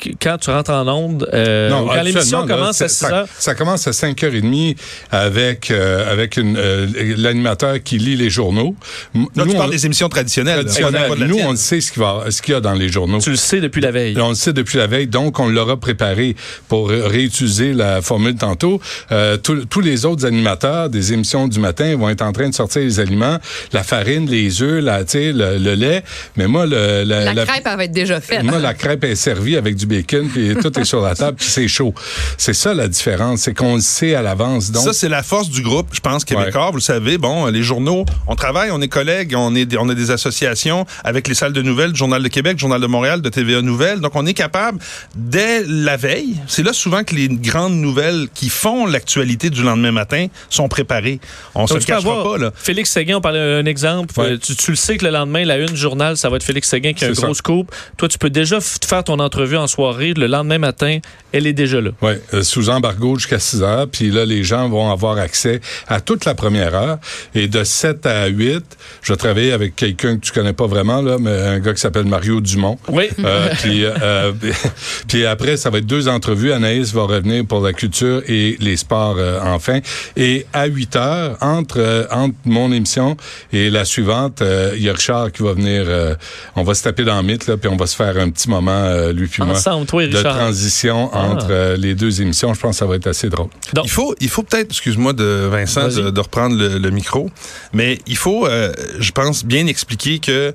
Qu- 0.00 0.14
Quand 0.20 0.38
tu 0.38 0.50
rentres 0.50 0.70
en 0.70 0.88
onde, 0.88 1.28
euh, 1.32 1.68
Non, 1.70 1.86
quand 1.86 2.02
l'émission 2.02 2.46
là, 2.46 2.54
commence 2.54 2.80
à 2.82 2.88
c'est- 2.88 2.94
6 2.94 3.06
ça, 3.06 3.12
heures, 3.20 3.26
ça 3.38 3.54
commence 3.54 3.86
à 3.86 3.92
5h30 3.92 4.76
avec, 5.10 5.70
euh, 5.70 6.10
avec 6.10 6.36
une, 6.36 6.56
euh, 6.56 6.86
l'animateur 7.16 7.82
qui 7.82 7.98
lit 7.98 8.16
les 8.16 8.30
journaux. 8.30 8.74
Là, 9.14 9.44
tu 9.44 9.50
on- 9.50 9.58
parles 9.58 9.70
des 9.70 9.86
émissions 9.86 10.08
traditionnelles. 10.08 10.60
traditionnelles. 10.64 11.08
pas 11.08 11.14
de 11.16 11.20
la 11.20 11.26
Nous, 11.26 11.38
on 11.38 11.54
sait 11.56 11.80
ce 11.80 11.92
qu'il 11.92 12.02
va- 12.02 12.24
ce 12.30 12.40
qu'il 12.42 12.54
y 12.54 12.56
a 12.56 12.60
dans 12.60 12.72
les 12.74 12.88
journaux. 12.88 13.18
tu 13.20 13.30
le 13.30 13.36
sais 13.36 13.60
depuis 13.60 13.80
la 13.80 13.90
veille. 13.90 14.16
On 14.18 14.30
le 14.30 14.34
sait 14.34 14.52
depuis 14.52 14.78
la 14.78 14.86
veille, 14.86 15.06
donc 15.06 15.38
on 15.38 15.48
l'aura 15.48 15.76
préparé 15.78 16.36
pour 16.68 16.88
ré- 16.90 17.06
réutiliser 17.06 17.72
la 17.72 18.00
formule 18.02 18.36
tantôt. 18.36 18.80
Euh, 19.12 19.36
tous- 19.36 19.64
tous 19.66 19.80
les 19.80 20.04
autres 20.04 20.24
animateurs 20.26 20.88
des 20.88 21.12
émissions 21.12 21.48
du 21.48 21.60
matin 21.60 21.96
vont 21.96 22.08
être 22.08 22.22
en 22.22 22.32
train 22.32 22.48
de 22.48 22.54
sortir 22.54 22.82
les 22.82 23.00
aliments, 23.00 23.38
la 23.72 23.82
farine, 23.82 24.28
les 24.28 24.62
œufs, 24.62 24.82
la, 24.82 25.00
le, 25.00 25.58
le 25.58 25.74
lait. 25.74 26.02
Mais 26.36 26.46
moi, 26.46 26.66
le, 26.66 27.02
la, 27.04 27.32
La, 27.34 27.46
crêpe, 27.46 27.62
elle 27.66 27.76
va 27.76 27.84
être 27.84 27.92
déjà 27.92 28.20
faite. 28.20 28.42
moi, 28.42 28.58
la 28.58 28.74
crêpe 28.74 29.04
est 29.04 29.14
servie 29.14 29.56
avec 29.56 29.76
du 29.76 29.86
bacon, 29.90 30.28
puis 30.28 30.54
tout 30.60 30.78
est 30.78 30.84
sur 30.84 31.00
la 31.00 31.14
table, 31.14 31.36
puis 31.36 31.48
c'est 31.48 31.68
chaud. 31.68 31.94
C'est 32.38 32.54
ça 32.54 32.74
la 32.74 32.88
différence, 32.88 33.40
c'est 33.40 33.54
qu'on 33.54 33.74
le 33.74 33.80
sait 33.80 34.14
à 34.14 34.22
l'avance. 34.22 34.70
Donc, 34.70 34.84
Ça, 34.84 34.92
c'est 34.92 35.08
la 35.08 35.22
force 35.22 35.50
du 35.50 35.62
groupe, 35.62 35.88
je 35.92 36.00
pense, 36.00 36.24
québécois. 36.24 36.70
Vous 36.70 36.76
le 36.76 36.82
savez, 36.82 37.18
bon, 37.18 37.46
les 37.46 37.62
journaux, 37.62 38.04
on 38.26 38.36
travaille, 38.36 38.70
on 38.70 38.80
est 38.80 38.88
collègues, 38.88 39.34
on, 39.36 39.54
est, 39.54 39.76
on 39.76 39.88
a 39.88 39.94
des 39.94 40.10
associations 40.10 40.86
avec 41.04 41.28
les 41.28 41.34
salles 41.34 41.52
de 41.52 41.62
nouvelles, 41.62 41.94
Journal 41.94 42.22
de 42.22 42.28
Québec, 42.28 42.58
Journal 42.58 42.80
de 42.80 42.86
Montréal, 42.86 43.22
de 43.22 43.28
TVA 43.28 43.62
Nouvelles. 43.62 44.00
Donc, 44.00 44.12
on 44.14 44.26
est 44.26 44.34
capable, 44.34 44.78
dès 45.14 45.64
la 45.66 45.96
veille, 45.96 46.36
c'est 46.46 46.62
là 46.62 46.72
souvent 46.72 47.04
que 47.04 47.14
les 47.14 47.28
grandes 47.28 47.74
nouvelles 47.74 48.28
qui 48.34 48.48
font 48.48 48.86
l'actualité 48.86 49.50
du 49.50 49.62
lendemain 49.62 49.92
matin 49.92 50.26
sont 50.48 50.68
préparées. 50.68 51.20
On 51.54 51.66
se 51.66 51.74
Donc, 51.74 51.80
le 51.80 51.84
tu 51.84 51.92
peux 51.92 51.98
cachera 51.98 52.22
pas, 52.22 52.38
là. 52.38 52.52
Félix 52.54 52.90
Séguin, 52.90 53.16
on 53.16 53.20
parlait 53.20 53.62
d'un 53.62 53.66
exemple. 53.68 54.18
Ouais. 54.18 54.38
Tu, 54.38 54.54
tu 54.54 54.70
le 54.70 54.76
sais 54.76 54.96
que 54.96 55.04
le 55.04 55.10
lendemain, 55.10 55.44
la 55.44 55.58
une 55.58 55.76
journal, 55.76 56.16
ça 56.16 56.28
va 56.28 56.36
être 56.36 56.42
Félix 56.42 56.68
Séguin 56.68 56.92
qui 56.92 57.04
a 57.04 57.08
un 57.08 57.12
gros 57.12 57.34
scoop. 57.34 57.72
Toi, 57.96 58.08
tu 58.08 58.18
peux 58.18 58.30
déjà 58.30 58.58
faire 58.60 59.04
ton 59.04 59.18
entrevue 59.18 59.56
en 59.56 59.66
Le 59.80 60.26
lendemain 60.26 60.58
matin, 60.58 60.98
elle 61.32 61.46
est 61.46 61.52
déjà 61.52 61.80
là. 61.80 61.90
Oui, 62.02 62.12
sous 62.42 62.68
embargo 62.70 63.16
jusqu'à 63.16 63.38
6 63.38 63.62
heures. 63.62 63.86
Puis 63.88 64.10
là, 64.10 64.24
les 64.24 64.42
gens 64.44 64.68
vont 64.68 64.90
avoir 64.90 65.18
accès 65.18 65.60
à 65.88 66.00
toute 66.00 66.24
la 66.24 66.34
première 66.34 66.74
heure. 66.74 66.98
Et 67.34 67.48
de 67.48 67.64
7 67.64 68.06
à 68.06 68.26
8, 68.26 68.62
je 69.02 69.12
vais 69.12 69.16
travailler 69.16 69.52
avec 69.52 69.76
quelqu'un 69.76 70.16
que 70.16 70.20
tu 70.20 70.32
connais 70.32 70.52
pas 70.52 70.66
vraiment, 70.66 71.02
là, 71.02 71.16
mais 71.20 71.30
un 71.30 71.58
gars 71.60 71.72
qui 71.74 71.80
s'appelle 71.80 72.04
Mario 72.06 72.40
Dumont. 72.40 72.78
Oui. 72.88 73.08
Euh, 73.24 73.48
puis, 73.62 73.84
euh, 73.84 74.32
puis 75.08 75.26
après, 75.26 75.56
ça 75.56 75.70
va 75.70 75.78
être 75.78 75.86
deux 75.86 76.08
entrevues. 76.08 76.52
Anaïs 76.52 76.92
va 76.92 77.02
revenir 77.02 77.44
pour 77.46 77.60
la 77.60 77.72
culture 77.72 78.22
et 78.28 78.56
les 78.60 78.76
sports 78.76 79.16
euh, 79.18 79.38
enfin. 79.42 79.80
Et 80.16 80.46
à 80.52 80.66
8 80.66 80.96
heures, 80.96 81.36
entre, 81.40 81.78
euh, 81.78 82.04
entre 82.10 82.34
mon 82.44 82.72
émission 82.72 83.16
et 83.52 83.70
la 83.70 83.84
suivante, 83.84 84.42
euh, 84.42 84.72
il 84.76 84.82
y 84.82 84.88
a 84.88 84.92
Richard 84.92 85.32
qui 85.32 85.42
va 85.42 85.52
venir. 85.52 85.84
euh, 85.86 86.14
on 86.56 86.62
va 86.62 86.74
se 86.74 86.82
taper 86.82 87.04
dans 87.04 87.16
le 87.16 87.22
mythe, 87.22 87.46
là, 87.46 87.56
puis 87.56 87.68
on 87.68 87.76
va 87.76 87.86
se 87.86 87.96
faire 87.96 88.16
un 88.18 88.30
petit 88.30 88.48
moment, 88.48 88.70
euh, 88.84 89.12
lui 89.12 89.26
puis 89.26 89.42
moi, 89.42 89.54
Ensemble, 89.56 89.86
toi 89.86 90.04
et 90.04 90.08
de 90.08 90.16
Richard. 90.16 90.36
transition. 90.36 91.10
Entre 91.22 91.46
euh, 91.50 91.76
les 91.76 91.94
deux 91.94 92.20
émissions. 92.22 92.52
Je 92.54 92.60
pense 92.60 92.72
que 92.76 92.78
ça 92.78 92.86
va 92.86 92.96
être 92.96 93.06
assez 93.06 93.28
drôle. 93.28 93.48
Donc, 93.72 93.84
Il 93.84 93.90
faut, 93.90 94.14
il 94.20 94.28
faut 94.28 94.42
peut-être, 94.42 94.70
excuse-moi 94.70 95.12
de 95.12 95.48
Vincent, 95.50 95.88
de, 95.88 96.10
de 96.10 96.20
reprendre 96.20 96.56
le, 96.56 96.78
le 96.78 96.90
micro, 96.90 97.30
mais 97.72 97.98
il 98.06 98.16
faut, 98.16 98.46
euh, 98.46 98.72
je 98.98 99.12
pense, 99.12 99.44
bien 99.44 99.66
expliquer 99.66 100.18
que 100.18 100.54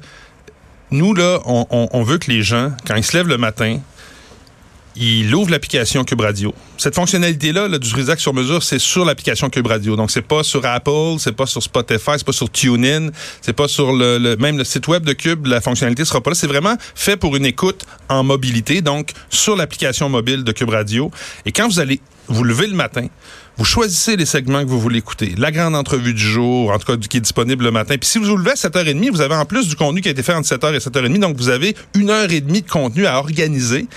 nous, 0.91 1.13
là, 1.13 1.39
on, 1.45 1.65
on- 1.71 1.89
on 1.91 2.03
veut 2.03 2.17
que 2.17 2.29
les 2.31 2.41
gens, 2.43 2.71
quand 2.87 2.95
ils 2.95 3.03
se 3.03 3.17
lèvent 3.17 3.27
le 3.27 3.37
matin, 3.37 3.79
ils 4.95 5.33
ouvrent 5.35 5.51
l'application 5.51 6.03
Cube 6.03 6.21
Radio. 6.21 6.53
Cette 6.77 6.95
fonctionnalité-là, 6.95 7.67
là, 7.67 7.79
du 7.79 7.93
Risac 7.93 8.19
sur 8.19 8.33
mesure, 8.33 8.63
c'est 8.63 8.79
sur 8.79 9.03
l'application 9.05 9.49
Cube 9.49 9.67
Radio. 9.67 9.95
Donc, 9.95 10.11
c'est 10.11 10.21
pas 10.21 10.43
sur 10.43 10.65
Apple, 10.65 11.15
c'est 11.19 11.35
pas 11.35 11.45
sur 11.45 11.61
Spotify, 11.61 12.11
c'est 12.17 12.25
pas 12.25 12.31
sur 12.31 12.49
TuneIn, 12.49 13.09
c'est 13.41 13.53
pas 13.53 13.67
sur 13.67 13.93
le, 13.93 14.17
le- 14.17 14.35
même 14.37 14.57
le 14.57 14.63
site 14.63 14.87
web 14.87 15.03
de 15.03 15.13
Cube, 15.13 15.47
la 15.47 15.61
fonctionnalité 15.61 16.05
sera 16.05 16.21
pas 16.21 16.31
là. 16.31 16.35
C'est 16.35 16.47
vraiment 16.47 16.75
fait 16.95 17.17
pour 17.17 17.35
une 17.35 17.45
écoute 17.45 17.85
en 18.09 18.23
mobilité, 18.23 18.81
donc 18.81 19.11
sur 19.29 19.55
l'application 19.55 20.07
mobile 20.09 20.43
de 20.43 20.51
Cube 20.51 20.69
Radio. 20.69 21.11
Et 21.45 21.51
quand 21.51 21.67
vous 21.67 21.79
allez 21.79 21.99
vous 22.27 22.43
lever 22.43 22.67
le 22.67 22.75
matin, 22.75 23.07
vous 23.57 23.65
choisissez 23.65 24.17
les 24.17 24.25
segments 24.25 24.63
que 24.63 24.69
vous 24.69 24.79
voulez 24.79 24.99
écouter. 24.99 25.33
La 25.37 25.51
grande 25.51 25.75
entrevue 25.75 26.13
du 26.13 26.21
jour, 26.21 26.71
en 26.71 26.77
tout 26.77 26.85
cas, 26.85 26.97
qui 26.97 27.17
est 27.17 27.21
disponible 27.21 27.63
le 27.63 27.71
matin. 27.71 27.95
Puis 27.97 28.09
si 28.09 28.17
vous 28.17 28.25
vous 28.25 28.37
levez 28.37 28.51
à 28.51 28.55
7h30, 28.55 29.11
vous 29.11 29.21
avez 29.21 29.35
en 29.35 29.45
plus 29.45 29.67
du 29.67 29.75
contenu 29.75 30.01
qui 30.01 30.09
a 30.09 30.11
été 30.11 30.23
fait 30.23 30.33
entre 30.33 30.47
7h 30.47 30.73
et 30.73 30.79
7h30. 30.79 31.19
Donc, 31.19 31.37
vous 31.37 31.49
avez 31.49 31.75
une 31.95 32.09
heure 32.09 32.31
et 32.31 32.41
demie 32.41 32.61
de 32.61 32.69
contenu 32.69 33.05
à 33.05 33.17
organiser. 33.17 33.87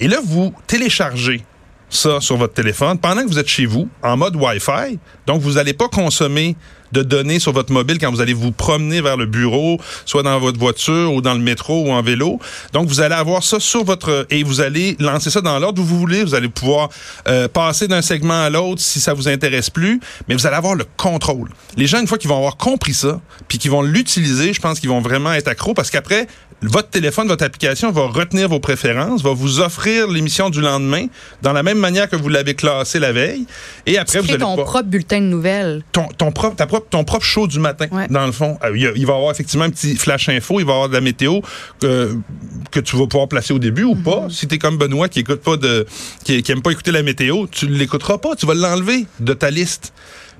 Et 0.00 0.08
là, 0.08 0.18
vous 0.22 0.52
téléchargez 0.66 1.42
ça 1.88 2.20
sur 2.20 2.36
votre 2.36 2.54
téléphone 2.54 2.98
pendant 2.98 3.22
que 3.22 3.28
vous 3.28 3.38
êtes 3.38 3.48
chez 3.48 3.64
vous, 3.64 3.88
en 4.02 4.16
mode 4.16 4.36
Wi-Fi. 4.36 4.98
Donc, 5.26 5.40
vous 5.40 5.52
n'allez 5.52 5.72
pas 5.72 5.88
consommer 5.88 6.56
de 6.92 7.02
données 7.02 7.38
sur 7.38 7.52
votre 7.52 7.72
mobile 7.72 7.98
quand 7.98 8.10
vous 8.10 8.20
allez 8.20 8.32
vous 8.34 8.52
promener 8.52 9.00
vers 9.00 9.16
le 9.16 9.26
bureau, 9.26 9.78
soit 10.04 10.22
dans 10.22 10.38
votre 10.38 10.58
voiture 10.58 11.12
ou 11.12 11.20
dans 11.20 11.34
le 11.34 11.40
métro 11.40 11.84
ou 11.86 11.90
en 11.90 12.02
vélo. 12.02 12.38
Donc, 12.72 12.88
vous 12.88 13.00
allez 13.00 13.14
avoir 13.14 13.42
ça 13.42 13.60
sur 13.60 13.84
votre... 13.84 14.26
Et 14.30 14.42
vous 14.42 14.60
allez 14.60 14.96
lancer 14.98 15.30
ça 15.30 15.40
dans 15.40 15.58
l'ordre 15.58 15.80
où 15.82 15.84
vous 15.84 15.98
voulez. 15.98 16.22
Vous 16.24 16.34
allez 16.34 16.48
pouvoir 16.48 16.88
euh, 17.28 17.48
passer 17.48 17.88
d'un 17.88 18.02
segment 18.02 18.42
à 18.42 18.50
l'autre 18.50 18.80
si 18.80 19.00
ça 19.00 19.14
vous 19.14 19.28
intéresse 19.28 19.70
plus, 19.70 20.00
mais 20.28 20.34
vous 20.34 20.46
allez 20.46 20.56
avoir 20.56 20.74
le 20.74 20.84
contrôle. 20.96 21.48
Les 21.76 21.86
gens, 21.86 22.00
une 22.00 22.06
fois 22.06 22.18
qu'ils 22.18 22.30
vont 22.30 22.36
avoir 22.36 22.56
compris 22.56 22.94
ça, 22.94 23.20
puis 23.48 23.58
qu'ils 23.58 23.70
vont 23.70 23.82
l'utiliser, 23.82 24.52
je 24.52 24.60
pense 24.60 24.80
qu'ils 24.80 24.88
vont 24.90 25.00
vraiment 25.00 25.32
être 25.32 25.48
accros 25.48 25.74
parce 25.74 25.90
qu'après, 25.90 26.26
votre 26.62 26.88
téléphone, 26.88 27.28
votre 27.28 27.44
application 27.44 27.90
va 27.92 28.06
retenir 28.06 28.48
vos 28.48 28.60
préférences, 28.60 29.22
va 29.22 29.32
vous 29.32 29.60
offrir 29.60 30.08
l'émission 30.08 30.48
du 30.48 30.60
lendemain 30.62 31.06
dans 31.42 31.52
la 31.52 31.62
même 31.62 31.78
manière 31.78 32.08
que 32.08 32.16
vous 32.16 32.28
l'avez 32.30 32.54
classé 32.54 32.98
la 32.98 33.12
veille. 33.12 33.46
Et 33.84 33.98
après, 33.98 34.20
Tu 34.20 34.24
vous 34.24 34.30
allez 34.32 34.38
ton 34.40 34.50
pouvoir- 34.50 34.66
propre 34.66 34.88
bulletin 34.88 35.20
de 35.20 35.26
nouvelles. 35.26 35.82
ton, 35.92 36.08
ton 36.16 36.32
propre, 36.32 36.56
ta 36.56 36.66
propre, 36.66 36.75
ton 36.80 37.04
propre 37.04 37.24
show 37.24 37.46
du 37.46 37.58
matin, 37.58 37.86
Ouais. 37.90 38.06
dans 38.08 38.26
le 38.26 38.32
fond. 38.32 38.58
Euh, 38.64 38.72
Il, 38.76 38.82
y 38.82 38.86
a- 38.86 38.92
il 38.94 39.06
va 39.06 39.12
y 39.14 39.16
avoir 39.16 39.30
effectivement 39.30 39.64
un 39.64 39.70
petit 39.70 39.96
flash 39.96 40.28
info, 40.28 40.60
il 40.60 40.66
va 40.66 40.72
y 40.72 40.74
avoir 40.74 40.88
de 40.88 40.94
la 40.94 41.00
météo 41.00 41.40
euh, 41.84 42.14
que 42.70 42.80
tu 42.80 42.96
vas 42.96 43.06
pouvoir 43.06 43.28
placer 43.28 43.52
au 43.52 43.58
début 43.58 43.84
ou 43.84 43.94
pas. 43.94 44.26
Si 44.30 44.46
tu 44.48 44.54
es 44.54 44.58
comme 44.58 44.76
Benoît 44.78 45.08
qui 45.08 45.20
écoute 45.20 45.40
pas 45.42 45.56
de 45.56 45.86
qui, 46.24 46.42
qui 46.42 46.52
aime 46.52 46.62
pas 46.62 46.70
écouter 46.72 46.92
la 46.92 47.02
météo, 47.02 47.46
tu 47.50 47.66
l'écouteras 47.66 48.18
pas, 48.18 48.34
tu 48.36 48.46
vas 48.46 48.54
l'enlever 48.54 49.06
de 49.20 49.32
ta 49.34 49.50
liste. 49.50 49.92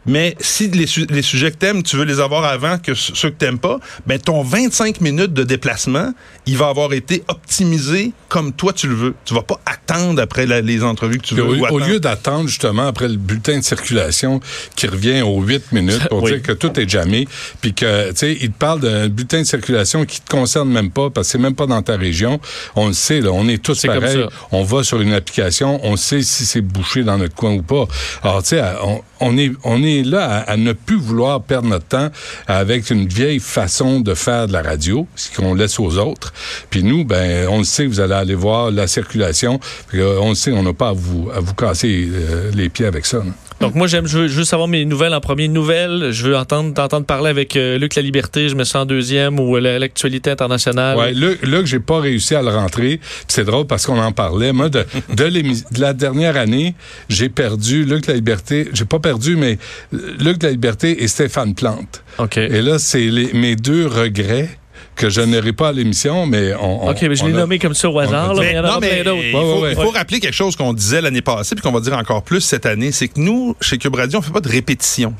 Mais 0.06 0.36
si 0.40 0.68
les, 0.68 0.86
su- 0.86 1.06
les 1.10 1.22
sujets 1.22 1.50
que 1.50 1.56
t'aimes, 1.56 1.82
tu 1.82 1.96
veux 1.96 2.04
les 2.04 2.20
avoir 2.20 2.44
avant 2.44 2.78
que 2.78 2.94
ce- 2.94 3.14
ceux 3.14 3.30
que 3.30 3.36
t'aimes 3.36 3.58
pas, 3.58 3.78
ben 4.06 4.18
ton 4.18 4.42
25 4.42 5.00
minutes 5.00 5.32
de 5.32 5.42
déplacement, 5.42 6.12
il 6.46 6.56
va 6.56 6.68
avoir 6.68 6.92
été 6.92 7.24
optimisé 7.28 8.12
comme 8.28 8.52
toi 8.52 8.72
tu 8.72 8.88
le 8.88 8.94
veux. 8.94 9.14
Tu 9.24 9.34
vas 9.34 9.42
pas 9.42 9.60
attendre 9.66 10.20
après 10.20 10.46
la- 10.46 10.60
les 10.60 10.82
entrevues 10.82 11.18
que 11.18 11.26
tu 11.26 11.34
veux. 11.34 11.42
au, 11.44 11.54
ou 11.56 11.66
au 11.68 11.78
lieu 11.78 12.00
d'attendre 12.00 12.48
justement 12.48 12.86
après 12.86 13.08
le 13.08 13.16
bulletin 13.16 13.58
de 13.58 13.64
circulation 13.64 14.40
qui 14.76 14.86
revient 14.86 15.22
aux 15.22 15.40
8 15.42 15.72
minutes 15.72 16.08
pour 16.08 16.22
Oui. 16.22 16.32
dire 16.32 16.42
que 16.42 16.52
tout 16.52 16.78
est 16.78 16.88
jamais, 16.88 17.26
puis 17.60 17.74
que, 17.74 18.10
tu 18.10 18.16
sais, 18.16 18.38
il 18.40 18.50
te 18.52 18.58
parle 18.58 18.80
d'un 18.80 19.08
bulletin 19.08 19.38
de 19.40 19.44
circulation 19.46 20.04
qui 20.04 20.20
te 20.20 20.30
concerne 20.30 20.70
même 20.70 20.90
pas, 20.90 21.10
parce 21.10 21.28
que 21.28 21.32
c'est 21.32 21.38
même 21.38 21.54
pas 21.54 21.66
dans 21.66 21.82
ta 21.82 21.96
région. 21.96 22.40
On 22.74 22.88
le 22.88 22.92
sait, 22.92 23.20
là, 23.20 23.30
on 23.32 23.48
est 23.48 23.62
tous 23.62 23.82
comme 23.82 24.00
pareils. 24.00 24.16
ça. 24.22 24.28
On 24.52 24.62
va 24.64 24.82
sur 24.82 25.00
une 25.00 25.12
application, 25.12 25.80
on 25.84 25.96
sait 25.96 26.22
si 26.22 26.44
c'est 26.46 26.60
bouché 26.60 27.02
dans 27.04 27.18
notre 27.18 27.34
coin 27.34 27.52
ou 27.54 27.62
pas. 27.62 27.86
Alors, 28.22 28.42
tu 28.42 28.50
sais, 28.50 28.62
on, 28.82 29.02
on 29.20 29.36
est, 29.38 29.52
on 29.64 29.82
est 29.82 30.02
là 30.02 30.44
à, 30.46 30.56
ne 30.56 30.72
plus 30.72 30.96
vouloir 30.96 31.42
perdre 31.42 31.68
notre 31.68 31.86
temps 31.86 32.10
avec 32.46 32.90
une 32.90 33.06
vieille 33.06 33.40
façon 33.40 34.00
de 34.00 34.14
faire 34.14 34.46
de 34.46 34.52
la 34.52 34.62
radio, 34.62 35.06
ce 35.16 35.34
qu'on 35.34 35.54
laisse 35.54 35.78
aux 35.78 35.98
autres. 35.98 36.32
Puis 36.70 36.82
nous, 36.82 37.04
ben, 37.04 37.48
on 37.48 37.58
le 37.58 37.64
sait, 37.64 37.86
vous 37.86 38.00
allez 38.00 38.14
aller 38.14 38.34
voir 38.34 38.70
la 38.70 38.86
circulation. 38.86 39.60
Euh, 39.94 40.18
on 40.20 40.30
le 40.30 40.34
sait, 40.34 40.52
on 40.52 40.62
n'a 40.62 40.72
pas 40.72 40.90
à 40.90 40.92
vous, 40.92 41.30
à 41.34 41.40
vous 41.40 41.54
casser 41.54 42.08
euh, 42.10 42.50
les 42.54 42.68
pieds 42.68 42.86
avec 42.86 43.06
ça. 43.06 43.18
là. 43.18 43.45
Donc 43.60 43.74
moi, 43.74 43.86
j'aime, 43.86 44.06
je 44.06 44.18
veux 44.18 44.28
juste 44.28 44.50
savoir 44.50 44.68
mes 44.68 44.84
nouvelles 44.84 45.14
en 45.14 45.20
premier. 45.20 45.48
Nouvelles, 45.48 46.10
je 46.12 46.26
veux 46.26 46.36
entendre, 46.36 46.74
t'entendre 46.74 47.06
parler 47.06 47.30
avec 47.30 47.56
euh, 47.56 47.78
Luc 47.78 47.94
La 47.94 48.02
Liberté, 48.02 48.48
je 48.48 48.54
me 48.54 48.64
sens 48.64 48.82
en 48.82 48.86
deuxième, 48.86 49.40
ou 49.40 49.56
euh, 49.56 49.78
l'actualité 49.78 50.30
internationale. 50.30 50.96
Ouais, 50.96 51.12
Luc, 51.14 51.40
Luc 51.42 51.66
j'ai 51.66 51.80
pas 51.80 52.00
réussi 52.00 52.34
à 52.34 52.42
le 52.42 52.50
rentrer. 52.50 53.00
C'est 53.28 53.44
drôle 53.44 53.66
parce 53.66 53.86
qu'on 53.86 53.98
en 53.98 54.12
parlait. 54.12 54.52
Moi, 54.52 54.68
de, 54.68 54.84
de, 55.14 55.28
de 55.28 55.80
la 55.80 55.92
dernière 55.94 56.36
année, 56.36 56.74
j'ai 57.08 57.28
perdu 57.28 57.84
Luc 57.84 58.06
La 58.06 58.14
Liberté. 58.14 58.68
J'ai 58.72 58.84
pas 58.84 58.98
perdu, 58.98 59.36
mais 59.36 59.58
Luc 59.92 60.42
La 60.42 60.50
Liberté 60.50 61.02
et 61.02 61.08
Stéphane 61.08 61.54
Plante. 61.54 62.02
OK. 62.18 62.36
Et 62.36 62.60
là, 62.60 62.78
c'est 62.78 63.10
mes 63.32 63.56
deux 63.56 63.86
regrets 63.86 64.50
que 64.96 65.08
je 65.10 65.20
n'aurai 65.20 65.52
pas 65.52 65.68
à 65.68 65.72
l'émission, 65.72 66.26
mais 66.26 66.54
on. 66.54 66.86
on- 66.86 66.90
OK, 66.90 67.02
mais 67.02 67.14
je 67.14 67.24
l'ai 67.24 67.32
a- 67.34 67.36
nommé 67.36 67.58
comme 67.58 67.74
ça 67.74 67.88
au 67.88 67.98
hasard, 67.98 68.34
là, 68.34 68.40
mais 68.42 68.50
il 68.50 68.56
y 68.56 68.58
en 68.58 68.62
non, 68.62 68.78
mais 68.80 68.88
plein 69.02 69.04
d'autres. 69.04 69.22
il 69.24 69.34
Ouais, 69.34 69.40
faut, 69.40 69.60
ouais, 69.62 69.72
il 69.72 69.78
ouais. 69.78 69.84
faut 69.84 69.90
rappeler 69.90 70.20
quelque 70.20 70.34
chose 70.34 70.56
qu'on 70.56 70.72
disait 70.72 71.00
l'année 71.00 71.22
passée 71.22 71.54
puis 71.54 71.62
qu'on 71.62 71.72
va 71.72 71.80
dire 71.80 71.96
encore 71.96 72.22
plus 72.22 72.40
cette 72.40 72.66
année, 72.66 72.90
c'est 72.92 73.08
que 73.08 73.20
nous, 73.20 73.54
chez 73.60 73.78
Cube 73.78 73.94
Radio, 73.94 74.18
on 74.18 74.22
fait 74.22 74.32
pas 74.32 74.40
de 74.40 74.48
répétition. 74.48 75.14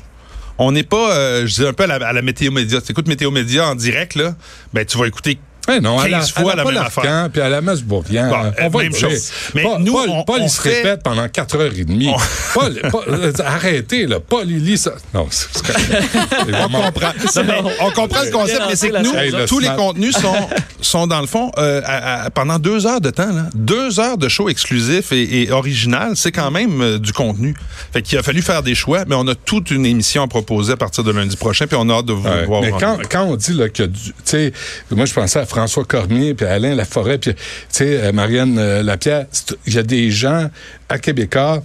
On 0.59 0.71
n'est 0.71 0.83
pas, 0.83 1.13
euh, 1.15 1.45
je 1.45 1.53
dis 1.53 1.67
un 1.67 1.73
peu 1.73 1.83
à 1.83 1.87
la, 1.87 1.95
à 2.07 2.13
la 2.13 2.21
météo 2.23 2.51
média. 2.51 2.81
Tu 2.81 2.91
écoutes 2.91 3.07
météo 3.07 3.29
média 3.29 3.67
en 3.67 3.75
direct 3.75 4.15
là, 4.15 4.35
ben 4.73 4.83
tu 4.85 4.97
vas 4.97 5.05
écouter 5.07 5.37
Ouais, 5.67 5.79
non, 5.81 5.99
à 5.99 6.07
la, 6.07 6.19
15 6.19 6.31
fois 6.31 6.53
à 6.53 6.55
la 6.55 6.63
Paul 6.63 6.73
même 6.75 6.83
affaire. 6.83 7.29
puis 7.31 7.41
à 7.41 7.49
la 7.49 7.61
messe 7.61 7.81
Bourrian. 7.81 8.29
Bon, 8.29 8.35
on 8.35 8.45
euh, 8.65 8.69
va 8.69 8.79
même 8.83 8.91
le 8.93 8.97
chose. 8.97 9.11
dire. 9.11 9.31
Mais 9.55 9.63
Paul, 9.63 9.81
nous, 9.81 9.93
Paul, 9.93 10.09
on- 10.09 10.23
Paul, 10.23 10.39
on 10.41 10.43
il 10.45 10.49
se 10.49 10.61
fait- 10.61 10.75
répète 10.81 11.03
pendant 11.03 11.27
4h30. 11.27 12.15
Paul, 12.53 12.81
Paul, 12.91 13.03
euh, 13.09 13.31
arrêtez, 13.43 14.05
là. 14.07 14.19
Paul, 14.19 14.49
il 14.49 14.63
lit 14.63 14.77
ça. 14.77 14.91
Non, 15.13 15.27
c'est. 15.29 15.47
C'est 15.53 15.63
On 16.41 16.45
vraiment- 16.45 16.81
comprend. 16.83 17.11
Non, 17.43 17.71
on 17.81 17.91
comprend 17.91 18.23
le 18.23 18.31
concept, 18.31 18.61
mais 18.69 18.75
c'est 18.75 18.89
que 18.89 19.03
nous, 19.03 19.13
Hey, 19.13 19.33
tous 19.47 19.59
les 19.59 19.69
contenus 19.69 20.15
sont, 20.15 20.35
sont 20.81 21.07
dans 21.07 21.21
le 21.21 21.27
fond 21.27 21.51
euh, 21.57 21.81
à- 21.85 22.23
à- 22.25 22.29
pendant 22.29 22.59
deux 22.59 22.85
heures 22.87 23.01
de 23.01 23.09
temps. 23.09 23.31
Là. 23.33 23.47
Deux 23.53 23.99
heures 23.99 24.17
de 24.17 24.29
show 24.29 24.49
exclusif 24.49 25.11
et, 25.11 25.43
et 25.43 25.51
original, 25.51 26.11
c'est 26.15 26.31
quand 26.31 26.51
même 26.51 26.81
euh, 26.81 26.99
du 26.99 27.13
contenu. 27.13 27.55
Fait 27.93 28.01
qu'il 28.01 28.17
a 28.17 28.23
fallu 28.23 28.41
faire 28.41 28.63
des 28.63 28.75
choix, 28.75 29.03
mais 29.07 29.15
on 29.15 29.27
a 29.27 29.35
toute 29.35 29.71
une 29.71 29.85
émission 29.85 30.23
à 30.23 30.27
proposer 30.27 30.73
à 30.73 30.77
partir 30.77 31.03
de 31.03 31.11
lundi 31.11 31.35
prochain, 31.35 31.67
puis 31.67 31.77
on 31.79 31.89
a 31.89 31.93
hâte 31.95 32.05
de 32.05 32.13
vous 32.13 32.27
Ouais, 32.27 32.45
voir. 32.45 32.61
mais 32.61 32.71
quand, 32.79 32.97
quand 33.09 33.23
on 33.23 33.35
dit 33.35 33.53
là, 33.53 33.67
du. 33.67 33.73
Tu 33.87 34.13
sais, 34.23 34.53
moi, 34.91 35.05
je 35.05 35.13
pensais 35.13 35.39
à 35.39 35.45
François 35.57 35.85
Cormier, 35.85 36.35
puis 36.35 36.45
Alain 36.45 36.75
Laforêt, 36.75 37.17
puis, 37.17 37.33
euh, 37.81 38.11
Marianne 38.11 38.59
euh, 38.59 38.83
Lapierre. 38.83 39.25
Il 39.65 39.73
y 39.73 39.79
a 39.79 39.83
des 39.83 40.11
gens 40.11 40.51
à 40.87 40.99
Québécois. 40.99 41.63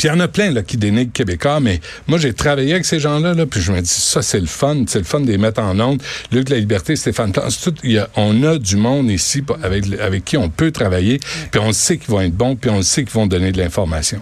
Puis 0.00 0.08
il 0.08 0.12
y 0.12 0.14
en 0.14 0.20
a 0.20 0.28
plein 0.28 0.50
là, 0.50 0.62
qui 0.62 0.78
dénigrent 0.78 1.12
Québécois, 1.12 1.60
mais 1.60 1.78
moi, 2.08 2.16
j'ai 2.16 2.32
travaillé 2.32 2.72
avec 2.72 2.86
ces 2.86 2.98
gens-là, 2.98 3.34
là, 3.34 3.44
puis 3.44 3.60
je 3.60 3.70
me 3.70 3.82
dis, 3.82 3.86
ça, 3.90 4.22
c'est 4.22 4.40
le 4.40 4.46
fun. 4.46 4.84
C'est 4.86 5.00
le 5.00 5.04
fun 5.04 5.20
de 5.20 5.30
les 5.30 5.36
mettre 5.36 5.60
en 5.60 5.78
onde. 5.78 6.00
Luc 6.32 6.48
La 6.48 6.56
Liberté, 6.56 6.96
Stéphane 6.96 7.32
Plante, 7.32 7.50
c'est 7.50 7.70
tout- 7.70 7.76
il 7.84 7.92
y 7.92 7.98
a- 7.98 8.08
on 8.16 8.42
a 8.44 8.56
du 8.56 8.76
monde 8.76 9.10
ici 9.10 9.42
avec, 9.62 9.84
avec 10.00 10.24
qui 10.24 10.38
on 10.38 10.48
peut 10.48 10.70
travailler, 10.70 11.20
puis 11.52 11.60
on 11.62 11.72
sait 11.74 11.98
qu'ils 11.98 12.08
vont 12.10 12.22
être 12.22 12.32
bons, 12.34 12.56
puis 12.56 12.70
on 12.70 12.80
sait 12.80 13.04
qu'ils 13.04 13.12
vont 13.12 13.26
donner 13.26 13.52
de 13.52 13.58
l'information. 13.58 14.20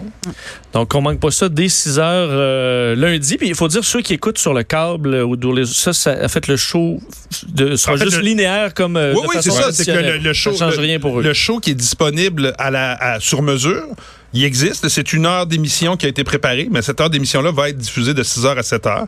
Donc, 0.73 0.93
on 0.95 1.01
manque 1.01 1.21
pas 1.21 1.31
ça 1.31 1.47
dès 1.47 1.69
6 1.69 1.97
heures 1.97 2.27
euh, 2.29 2.93
lundi. 2.97 3.37
Puis, 3.37 3.47
il 3.47 3.55
faut 3.55 3.69
dire, 3.69 3.85
ceux 3.85 4.01
qui 4.01 4.15
écoutent 4.15 4.37
sur 4.37 4.53
le 4.53 4.63
câble 4.63 5.13
euh, 5.13 5.23
ou 5.23 5.53
les, 5.53 5.65
ça, 5.65 5.93
ça 5.93 6.11
a 6.11 6.27
fait 6.27 6.45
le 6.47 6.57
show 6.57 6.99
de, 7.47 7.77
sera 7.77 7.93
En 7.93 7.97
fait, 7.97 8.03
juste 8.03 8.17
le- 8.17 8.23
linéaire 8.23 8.73
comme 8.73 8.97
euh, 8.97 9.13
Oui, 9.15 9.21
oui, 9.29 9.35
c'est 9.41 9.49
ça. 9.49 9.71
C'est 9.71 9.85
que 9.85 9.91
le, 10.21 10.33
show, 10.33 10.51
Ça 10.53 10.65
change 10.71 10.77
rien 10.79 10.99
pour 10.99 11.21
eux. 11.21 11.23
le 11.23 11.33
show 11.33 11.59
qui 11.59 11.71
est 11.71 11.75
disponible 11.75 12.53
à 12.57 12.69
la, 12.69 12.91
à- 12.95 13.19
sur 13.21 13.41
mesure, 13.41 13.85
il 14.33 14.43
existe. 14.43 14.87
C'est 14.89 15.13
une 15.13 15.25
heure 15.25 15.45
d'émission 15.45 15.97
qui 15.97 16.05
a 16.05 16.09
été 16.09 16.23
préparée, 16.23 16.67
mais 16.71 16.81
cette 16.81 16.99
heure 17.01 17.09
d'émission-là 17.09 17.51
va 17.51 17.69
être 17.69 17.77
diffusée 17.77 18.13
de 18.13 18.23
6h 18.23 18.57
à 18.57 18.61
7h, 18.61 19.05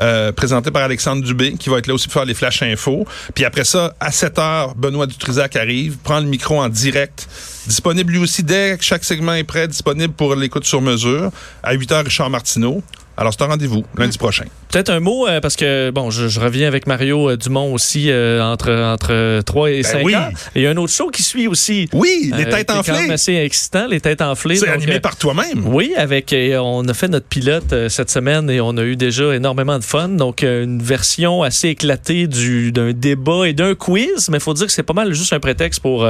euh, 0.00 0.32
présentée 0.32 0.70
par 0.70 0.82
Alexandre 0.82 1.22
Dubé, 1.22 1.54
qui 1.54 1.68
va 1.68 1.78
être 1.78 1.86
là 1.86 1.94
aussi 1.94 2.06
pour 2.08 2.14
faire 2.14 2.24
les 2.24 2.34
flash 2.34 2.62
infos. 2.62 3.06
Puis 3.34 3.44
après 3.44 3.64
ça, 3.64 3.94
à 4.00 4.10
7h, 4.10 4.74
Benoît 4.76 5.06
Dutrisac 5.06 5.56
arrive, 5.56 5.98
prend 5.98 6.20
le 6.20 6.26
micro 6.26 6.60
en 6.60 6.68
direct, 6.68 7.28
disponible 7.66 8.12
lui 8.12 8.18
aussi 8.18 8.42
dès 8.42 8.76
que 8.78 8.84
chaque 8.84 9.04
segment 9.04 9.34
est 9.34 9.44
prêt, 9.44 9.68
disponible 9.68 10.14
pour 10.14 10.34
l'écoute 10.34 10.64
sur 10.64 10.80
mesure. 10.80 11.30
À 11.62 11.74
8h, 11.74 12.04
Richard 12.04 12.30
Martineau. 12.30 12.82
Alors, 13.16 13.32
c'est 13.32 13.42
un 13.42 13.48
rendez-vous 13.48 13.84
lundi 13.96 14.16
prochain. 14.16 14.44
Peut-être 14.70 14.88
un 14.88 15.00
mot, 15.00 15.28
euh, 15.28 15.40
parce 15.40 15.56
que, 15.56 15.90
bon, 15.90 16.10
je, 16.10 16.28
je 16.28 16.40
reviens 16.40 16.66
avec 16.66 16.86
Mario 16.86 17.28
euh, 17.30 17.36
Dumont 17.36 17.74
aussi 17.74 18.10
euh, 18.10 18.42
entre, 18.42 18.72
entre 18.72 19.42
3 19.42 19.70
et 19.70 19.82
Ben 19.82 19.84
5 19.84 20.04
oui. 20.04 20.14
heures. 20.14 20.30
Et 20.54 20.60
il 20.60 20.62
y 20.62 20.66
a 20.66 20.70
un 20.70 20.76
autre 20.78 20.92
show 20.92 21.10
qui 21.10 21.22
suit 21.22 21.46
aussi. 21.46 21.88
Oui, 21.92 22.32
les 22.34 22.44
têtes 22.46 22.54
qui 22.54 22.58
est 22.60 22.64
quand 22.64 22.92
même 22.92 23.02
enflées. 23.02 23.12
assez 23.12 23.34
excitant, 23.34 23.86
les 23.86 24.00
têtes 24.00 24.22
enflées. 24.22 24.56
C'est 24.56 24.68
animé 24.68 24.98
par 24.98 25.16
toi-même. 25.16 25.66
Oui, 25.66 25.92
avec 25.96 26.34
on 26.58 26.88
a 26.88 26.94
fait 26.94 27.08
notre 27.08 27.26
pilote 27.26 27.88
cette 27.88 28.10
semaine 28.10 28.48
et 28.48 28.60
on 28.60 28.76
a 28.78 28.82
eu 28.82 28.96
déjà 28.96 29.34
énormément 29.34 29.78
de 29.78 29.84
fun. 29.84 30.08
Donc 30.08 30.42
une 30.42 30.82
version 30.82 31.42
assez 31.42 31.68
éclatée 31.68 32.26
du 32.26 32.72
d'un 32.72 32.92
débat 32.92 33.46
et 33.46 33.52
d'un 33.52 33.74
quiz, 33.74 34.28
mais 34.30 34.38
il 34.38 34.40
faut 34.42 34.54
dire 34.54 34.66
que 34.66 34.72
c'est 34.72 34.82
pas 34.82 34.94
mal 34.94 35.12
juste 35.12 35.32
un 35.32 35.40
prétexte 35.40 35.80
pour 35.80 36.06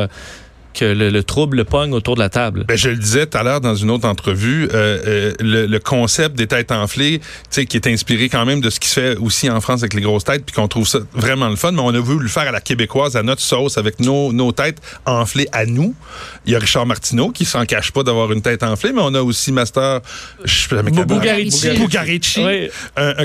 que 0.75 0.85
le, 0.85 1.11
le 1.11 1.23
trouble 1.23 1.57
le 1.59 1.65
pogne 1.65 1.93
autour 1.93 2.15
de 2.15 2.21
la 2.21 2.29
table. 2.29 2.65
Ben, 2.67 2.77
je 2.77 2.89
le 2.91 2.97
disais 2.97 3.27
tout 3.27 3.37
à 3.39 3.43
l'heure 3.43 3.61
dans 3.61 3.75
une 3.75 3.91
autre 3.91 4.07
entrevue, 4.09 4.69
euh, 4.73 4.99
euh, 5.07 5.33
le, 5.41 5.67
le 5.67 5.79
concept 5.79 6.37
des 6.37 6.47
têtes 6.47 6.73
enflées, 6.73 7.19
tu 7.21 7.27
sais, 7.51 7.67
qui 7.67 7.77
est 7.77 7.87
inspiré 7.87 8.29
quand 8.29 8.45
même 8.45 8.61
de 8.61 8.71
ce 8.71 8.81
qui 8.81 8.89
se 8.89 9.01
fait 9.01 9.17
aussi 9.17 9.49
en 9.51 9.61
France 9.61 9.81
avec 9.83 9.95
les 9.95 10.01
grosses 10.03 10.25
têtes, 10.25 10.45
puis 10.45 10.55
qu'on 10.55 10.69
trouve 10.69 10.87
ça 10.89 10.99
vraiment 11.13 11.49
le 11.49 11.57
fun, 11.57 11.73
mais 11.73 11.81
on 11.83 11.95
a 11.95 11.99
voulu 12.01 12.23
le 12.25 12.29
faire 12.29 12.45
à 12.49 12.53
la 12.53 12.61
québécoise, 12.61 13.17
à 13.17 13.23
notre 13.23 13.43
sauce, 13.43 13.79
avec 13.79 14.01
nos, 14.01 14.33
nos 14.33 14.53
têtes 14.53 14.79
enflées 15.07 15.49
à 15.53 15.67
nous. 15.67 15.95
Il 16.47 16.53
y 16.53 16.57
a 16.57 16.59
Richard 16.59 16.87
Martineau 16.87 17.31
qui 17.31 17.45
s'en 17.45 17.65
cache 17.67 17.93
pas 17.93 18.03
d'avoir 18.03 18.33
une 18.33 18.43
tête 18.43 18.63
enflée, 18.63 18.93
mais 18.93 19.03
on 19.03 19.15
a 19.15 19.23
aussi 19.23 19.53
Master 19.53 20.01
je 20.45 20.53
sais 20.63 20.69
pas 20.69 20.77
jamais 20.77 20.91
comment- 20.91 21.05
Bugarici. 21.21 22.41
Oui. 22.41 22.71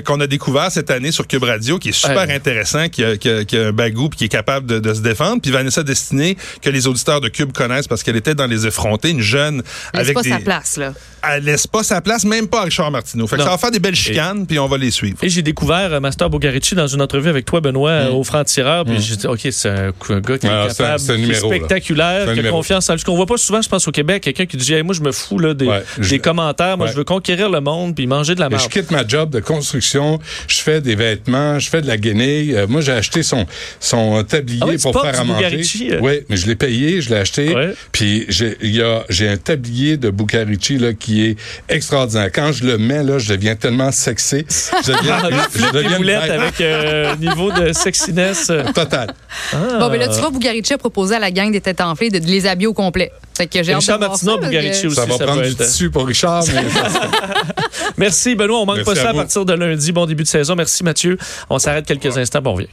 qu'on 0.04 0.20
a 0.20 0.28
découvert 0.28 0.72
cette 0.72 0.92
année 0.92 1.12
sur 1.12 1.28
Cube 1.28 1.44
Radio, 1.44 1.80
qui 1.80 1.90
est 1.90 1.92
super 1.92 2.18
Ouais. 2.28 2.34
intéressant, 2.34 2.90
qui 2.90 3.04
a, 3.04 3.16
qui, 3.18 3.30
a, 3.30 3.46
qui 3.46 3.58
a 3.58 3.68
un 3.68 3.72
bagou 3.72 4.10
puis 4.10 4.18
qui 4.18 4.26
est 4.26 4.30
capable 4.30 4.66
de, 4.66 4.80
de 4.80 4.94
se 4.94 5.02
défendre. 5.02 5.42
Puis 5.42 5.52
Vanessa 5.52 5.84
Destinée, 5.84 6.38
que 6.62 6.70
les 6.70 6.88
auditeurs 6.88 7.22
de 7.22 7.28
Cube 7.38 7.54
connaissent 7.54 7.88
parce 7.88 8.02
qu'elle 8.02 8.16
était 8.16 8.34
dans 8.34 8.48
Les 8.48 8.66
Effrontés, 8.66 9.12
une 9.12 9.22
jeune 9.22 9.58
Laisse 9.94 10.04
avec 10.04 10.16
pas 10.16 10.22
des... 10.24 10.30
sa 10.30 10.40
place, 10.40 10.78
là. 10.78 10.94
Elle 11.24 11.44
laisse 11.44 11.68
pas 11.68 11.84
sa 11.84 12.02
place, 12.02 12.24
même 12.26 12.48
pas 12.48 12.62
à 12.62 12.64
Richard 12.66 12.92
Martineau. 12.92 13.28
Fait 13.28 13.38
que 13.38 13.44
ça 13.44 13.50
va 13.50 13.58
faire 13.58 13.72
des 13.72 13.80
belles 13.80 13.96
chicanes, 13.96 14.46
puis 14.46 14.60
on 14.60 14.68
va 14.68 14.78
les 14.78 14.92
suivre. 14.92 15.18
Et 15.24 15.30
j'ai 15.30 15.42
découvert 15.42 15.94
euh, 15.94 16.00
Master 16.00 16.30
Bugarici 16.30 16.76
dans 16.76 16.88
une 16.88 17.02
entrevue 17.02 17.30
avec 17.30 17.46
toi, 17.46 17.60
Benoît, 17.62 17.90
euh, 17.92 18.12
au 18.12 18.24
franc-tireur. 18.24 18.86
Puis 18.86 19.00
j'ai 19.00 19.16
dit, 19.16 19.28
OK, 19.28 19.40
c'est 19.52 19.70
un, 19.70 19.92
gars 20.20 20.38
qui 20.38 20.48
est 20.48 20.50
Ah, 20.50 20.64
un- 20.64 20.68
capable, 20.68 20.94
un 20.94 20.98
qui 21.06 21.12
est 21.12 21.18
numéro, 21.18 21.48
spectaculaire, 21.48 22.26
qui 22.26 22.30
a 22.32 22.36
numéro. 22.36 22.58
confiance 22.58 22.90
en 22.90 22.98
Ce 22.98 23.06
qu'on 23.06 23.16
voit 23.16 23.26
pas 23.26 23.38
souvent, 23.38 23.62
je 23.62 23.70
pense, 23.70 23.88
au 23.88 23.92
Québec, 23.92 24.24
quelqu'un 24.24 24.46
qui 24.46 24.58
dit, 24.58 24.74
Hey, 24.74 24.84
moi, 24.84 24.94
je 24.96 25.02
me 25.02 25.12
fous 25.12 25.40
là, 25.40 25.54
des, 25.54 25.66
Ouais, 25.66 25.84
des 25.98 26.04
je- 26.04 26.16
commentaires. 26.18 26.78
Moi, 26.78 26.86
Ouais. 26.88 26.92
je 26.94 26.98
veux 26.98 27.04
conquérir 27.04 27.50
le 27.50 27.62
monde 27.62 27.96
puis 27.96 28.08
manger 28.08 28.36
de 28.36 28.40
la 28.40 28.50
merde. 28.50 28.62
je 28.64 28.70
quitte 28.70 28.92
ma 28.92 29.06
job 29.08 29.30
de 29.30 29.40
construction, 29.40 30.20
je 30.48 30.58
fais 30.60 30.82
des 30.82 30.96
vêtements, 30.96 31.60
je 31.60 31.70
fais 31.70 31.82
de 31.82 31.88
la 31.88 31.98
guenille. 31.98 32.56
Euh, 32.56 32.68
moi, 32.68 32.82
j'ai 32.82 32.92
acheté 32.92 33.24
son, 33.24 33.46
son 33.80 34.24
tablier 34.24 34.60
Ah 34.62 34.68
pour 34.82 35.02
faire 35.02 35.20
à 35.20 35.24
manger. 35.24 35.62
Euh? 35.92 36.00
Oui, 36.02 36.20
mais 36.30 36.38
je 36.38 36.48
l'ai 36.48 36.56
payé, 36.56 37.02
je 37.02 37.10
l'ai 37.10 37.18
acheté. 37.18 37.56
Puis 37.92 38.26
j'ai 38.30 39.28
un 39.30 39.38
tablier 39.38 39.98
de 39.98 40.10
Bucarici 40.10 40.78
là, 40.78 40.94
qui 40.94 41.07
est 41.30 41.38
extraordinaire. 41.70 42.30
Quand 42.34 42.52
je 42.52 42.66
le 42.66 42.78
mets, 42.78 43.04
là, 43.04 43.18
je 43.20 43.34
deviens 43.34 43.56
tellement 43.56 43.92
sexy. 43.92 44.46
Je 44.86 44.92
deviens, 44.92 45.18
je 45.56 45.72
deviens 45.72 45.98
une 46.00 46.10
avec 46.10 46.62
euh, 46.62 47.16
niveau 47.18 47.52
de 47.52 47.74
sexiness. 47.74 48.50
euh. 48.50 48.64
Total. 48.74 49.14
Bon, 49.54 49.90
ben 49.90 50.00
là, 50.00 50.08
tu 50.08 50.20
vois, 50.20 50.30
Bugarici 50.32 50.74
a 50.74 50.78
proposé 50.78 51.16
à 51.16 51.20
la 51.20 51.32
gang 51.32 51.52
des 51.52 51.62
têtes 51.62 51.82
enflées 51.82 52.10
de, 52.10 52.20
de 52.20 52.26
les 52.26 52.46
habiller 52.48 52.68
au 52.68 52.74
complet. 52.74 53.12
Fait 53.36 53.48
que 53.48 53.62
j'ai 53.64 53.74
Richard 53.76 54.00
Martineau, 54.00 54.38
Bugarici 54.40 54.82
que- 54.84 54.88
aussi. 54.88 54.96
Ça 54.96 55.06
va 55.06 55.18
ça 55.18 55.26
prendre 55.26 55.42
du 55.42 55.50
être- 55.50 55.66
tissu 55.66 55.90
pour 55.90 56.06
Richard. 56.08 56.44
mais- 56.54 56.64
Merci, 57.98 58.36
Benoît. 58.36 58.60
On 58.62 58.66
manque 58.66 58.78
Merci 58.78 58.92
pas 58.92 58.96
ça 58.96 59.10
à 59.10 59.14
partir 59.14 59.46
de 59.46 59.54
lundi. 59.54 59.92
Bon 59.92 60.06
début 60.06 60.24
de 60.24 60.28
saison. 60.28 60.56
Merci, 60.56 60.84
Mathieu. 60.84 61.18
On 61.50 61.60
s'arrête 61.60 61.86
quelques 61.86 62.18
instants. 62.18 62.42
Bon, 62.42 62.52
on 62.52 62.56
revient. 62.56 62.68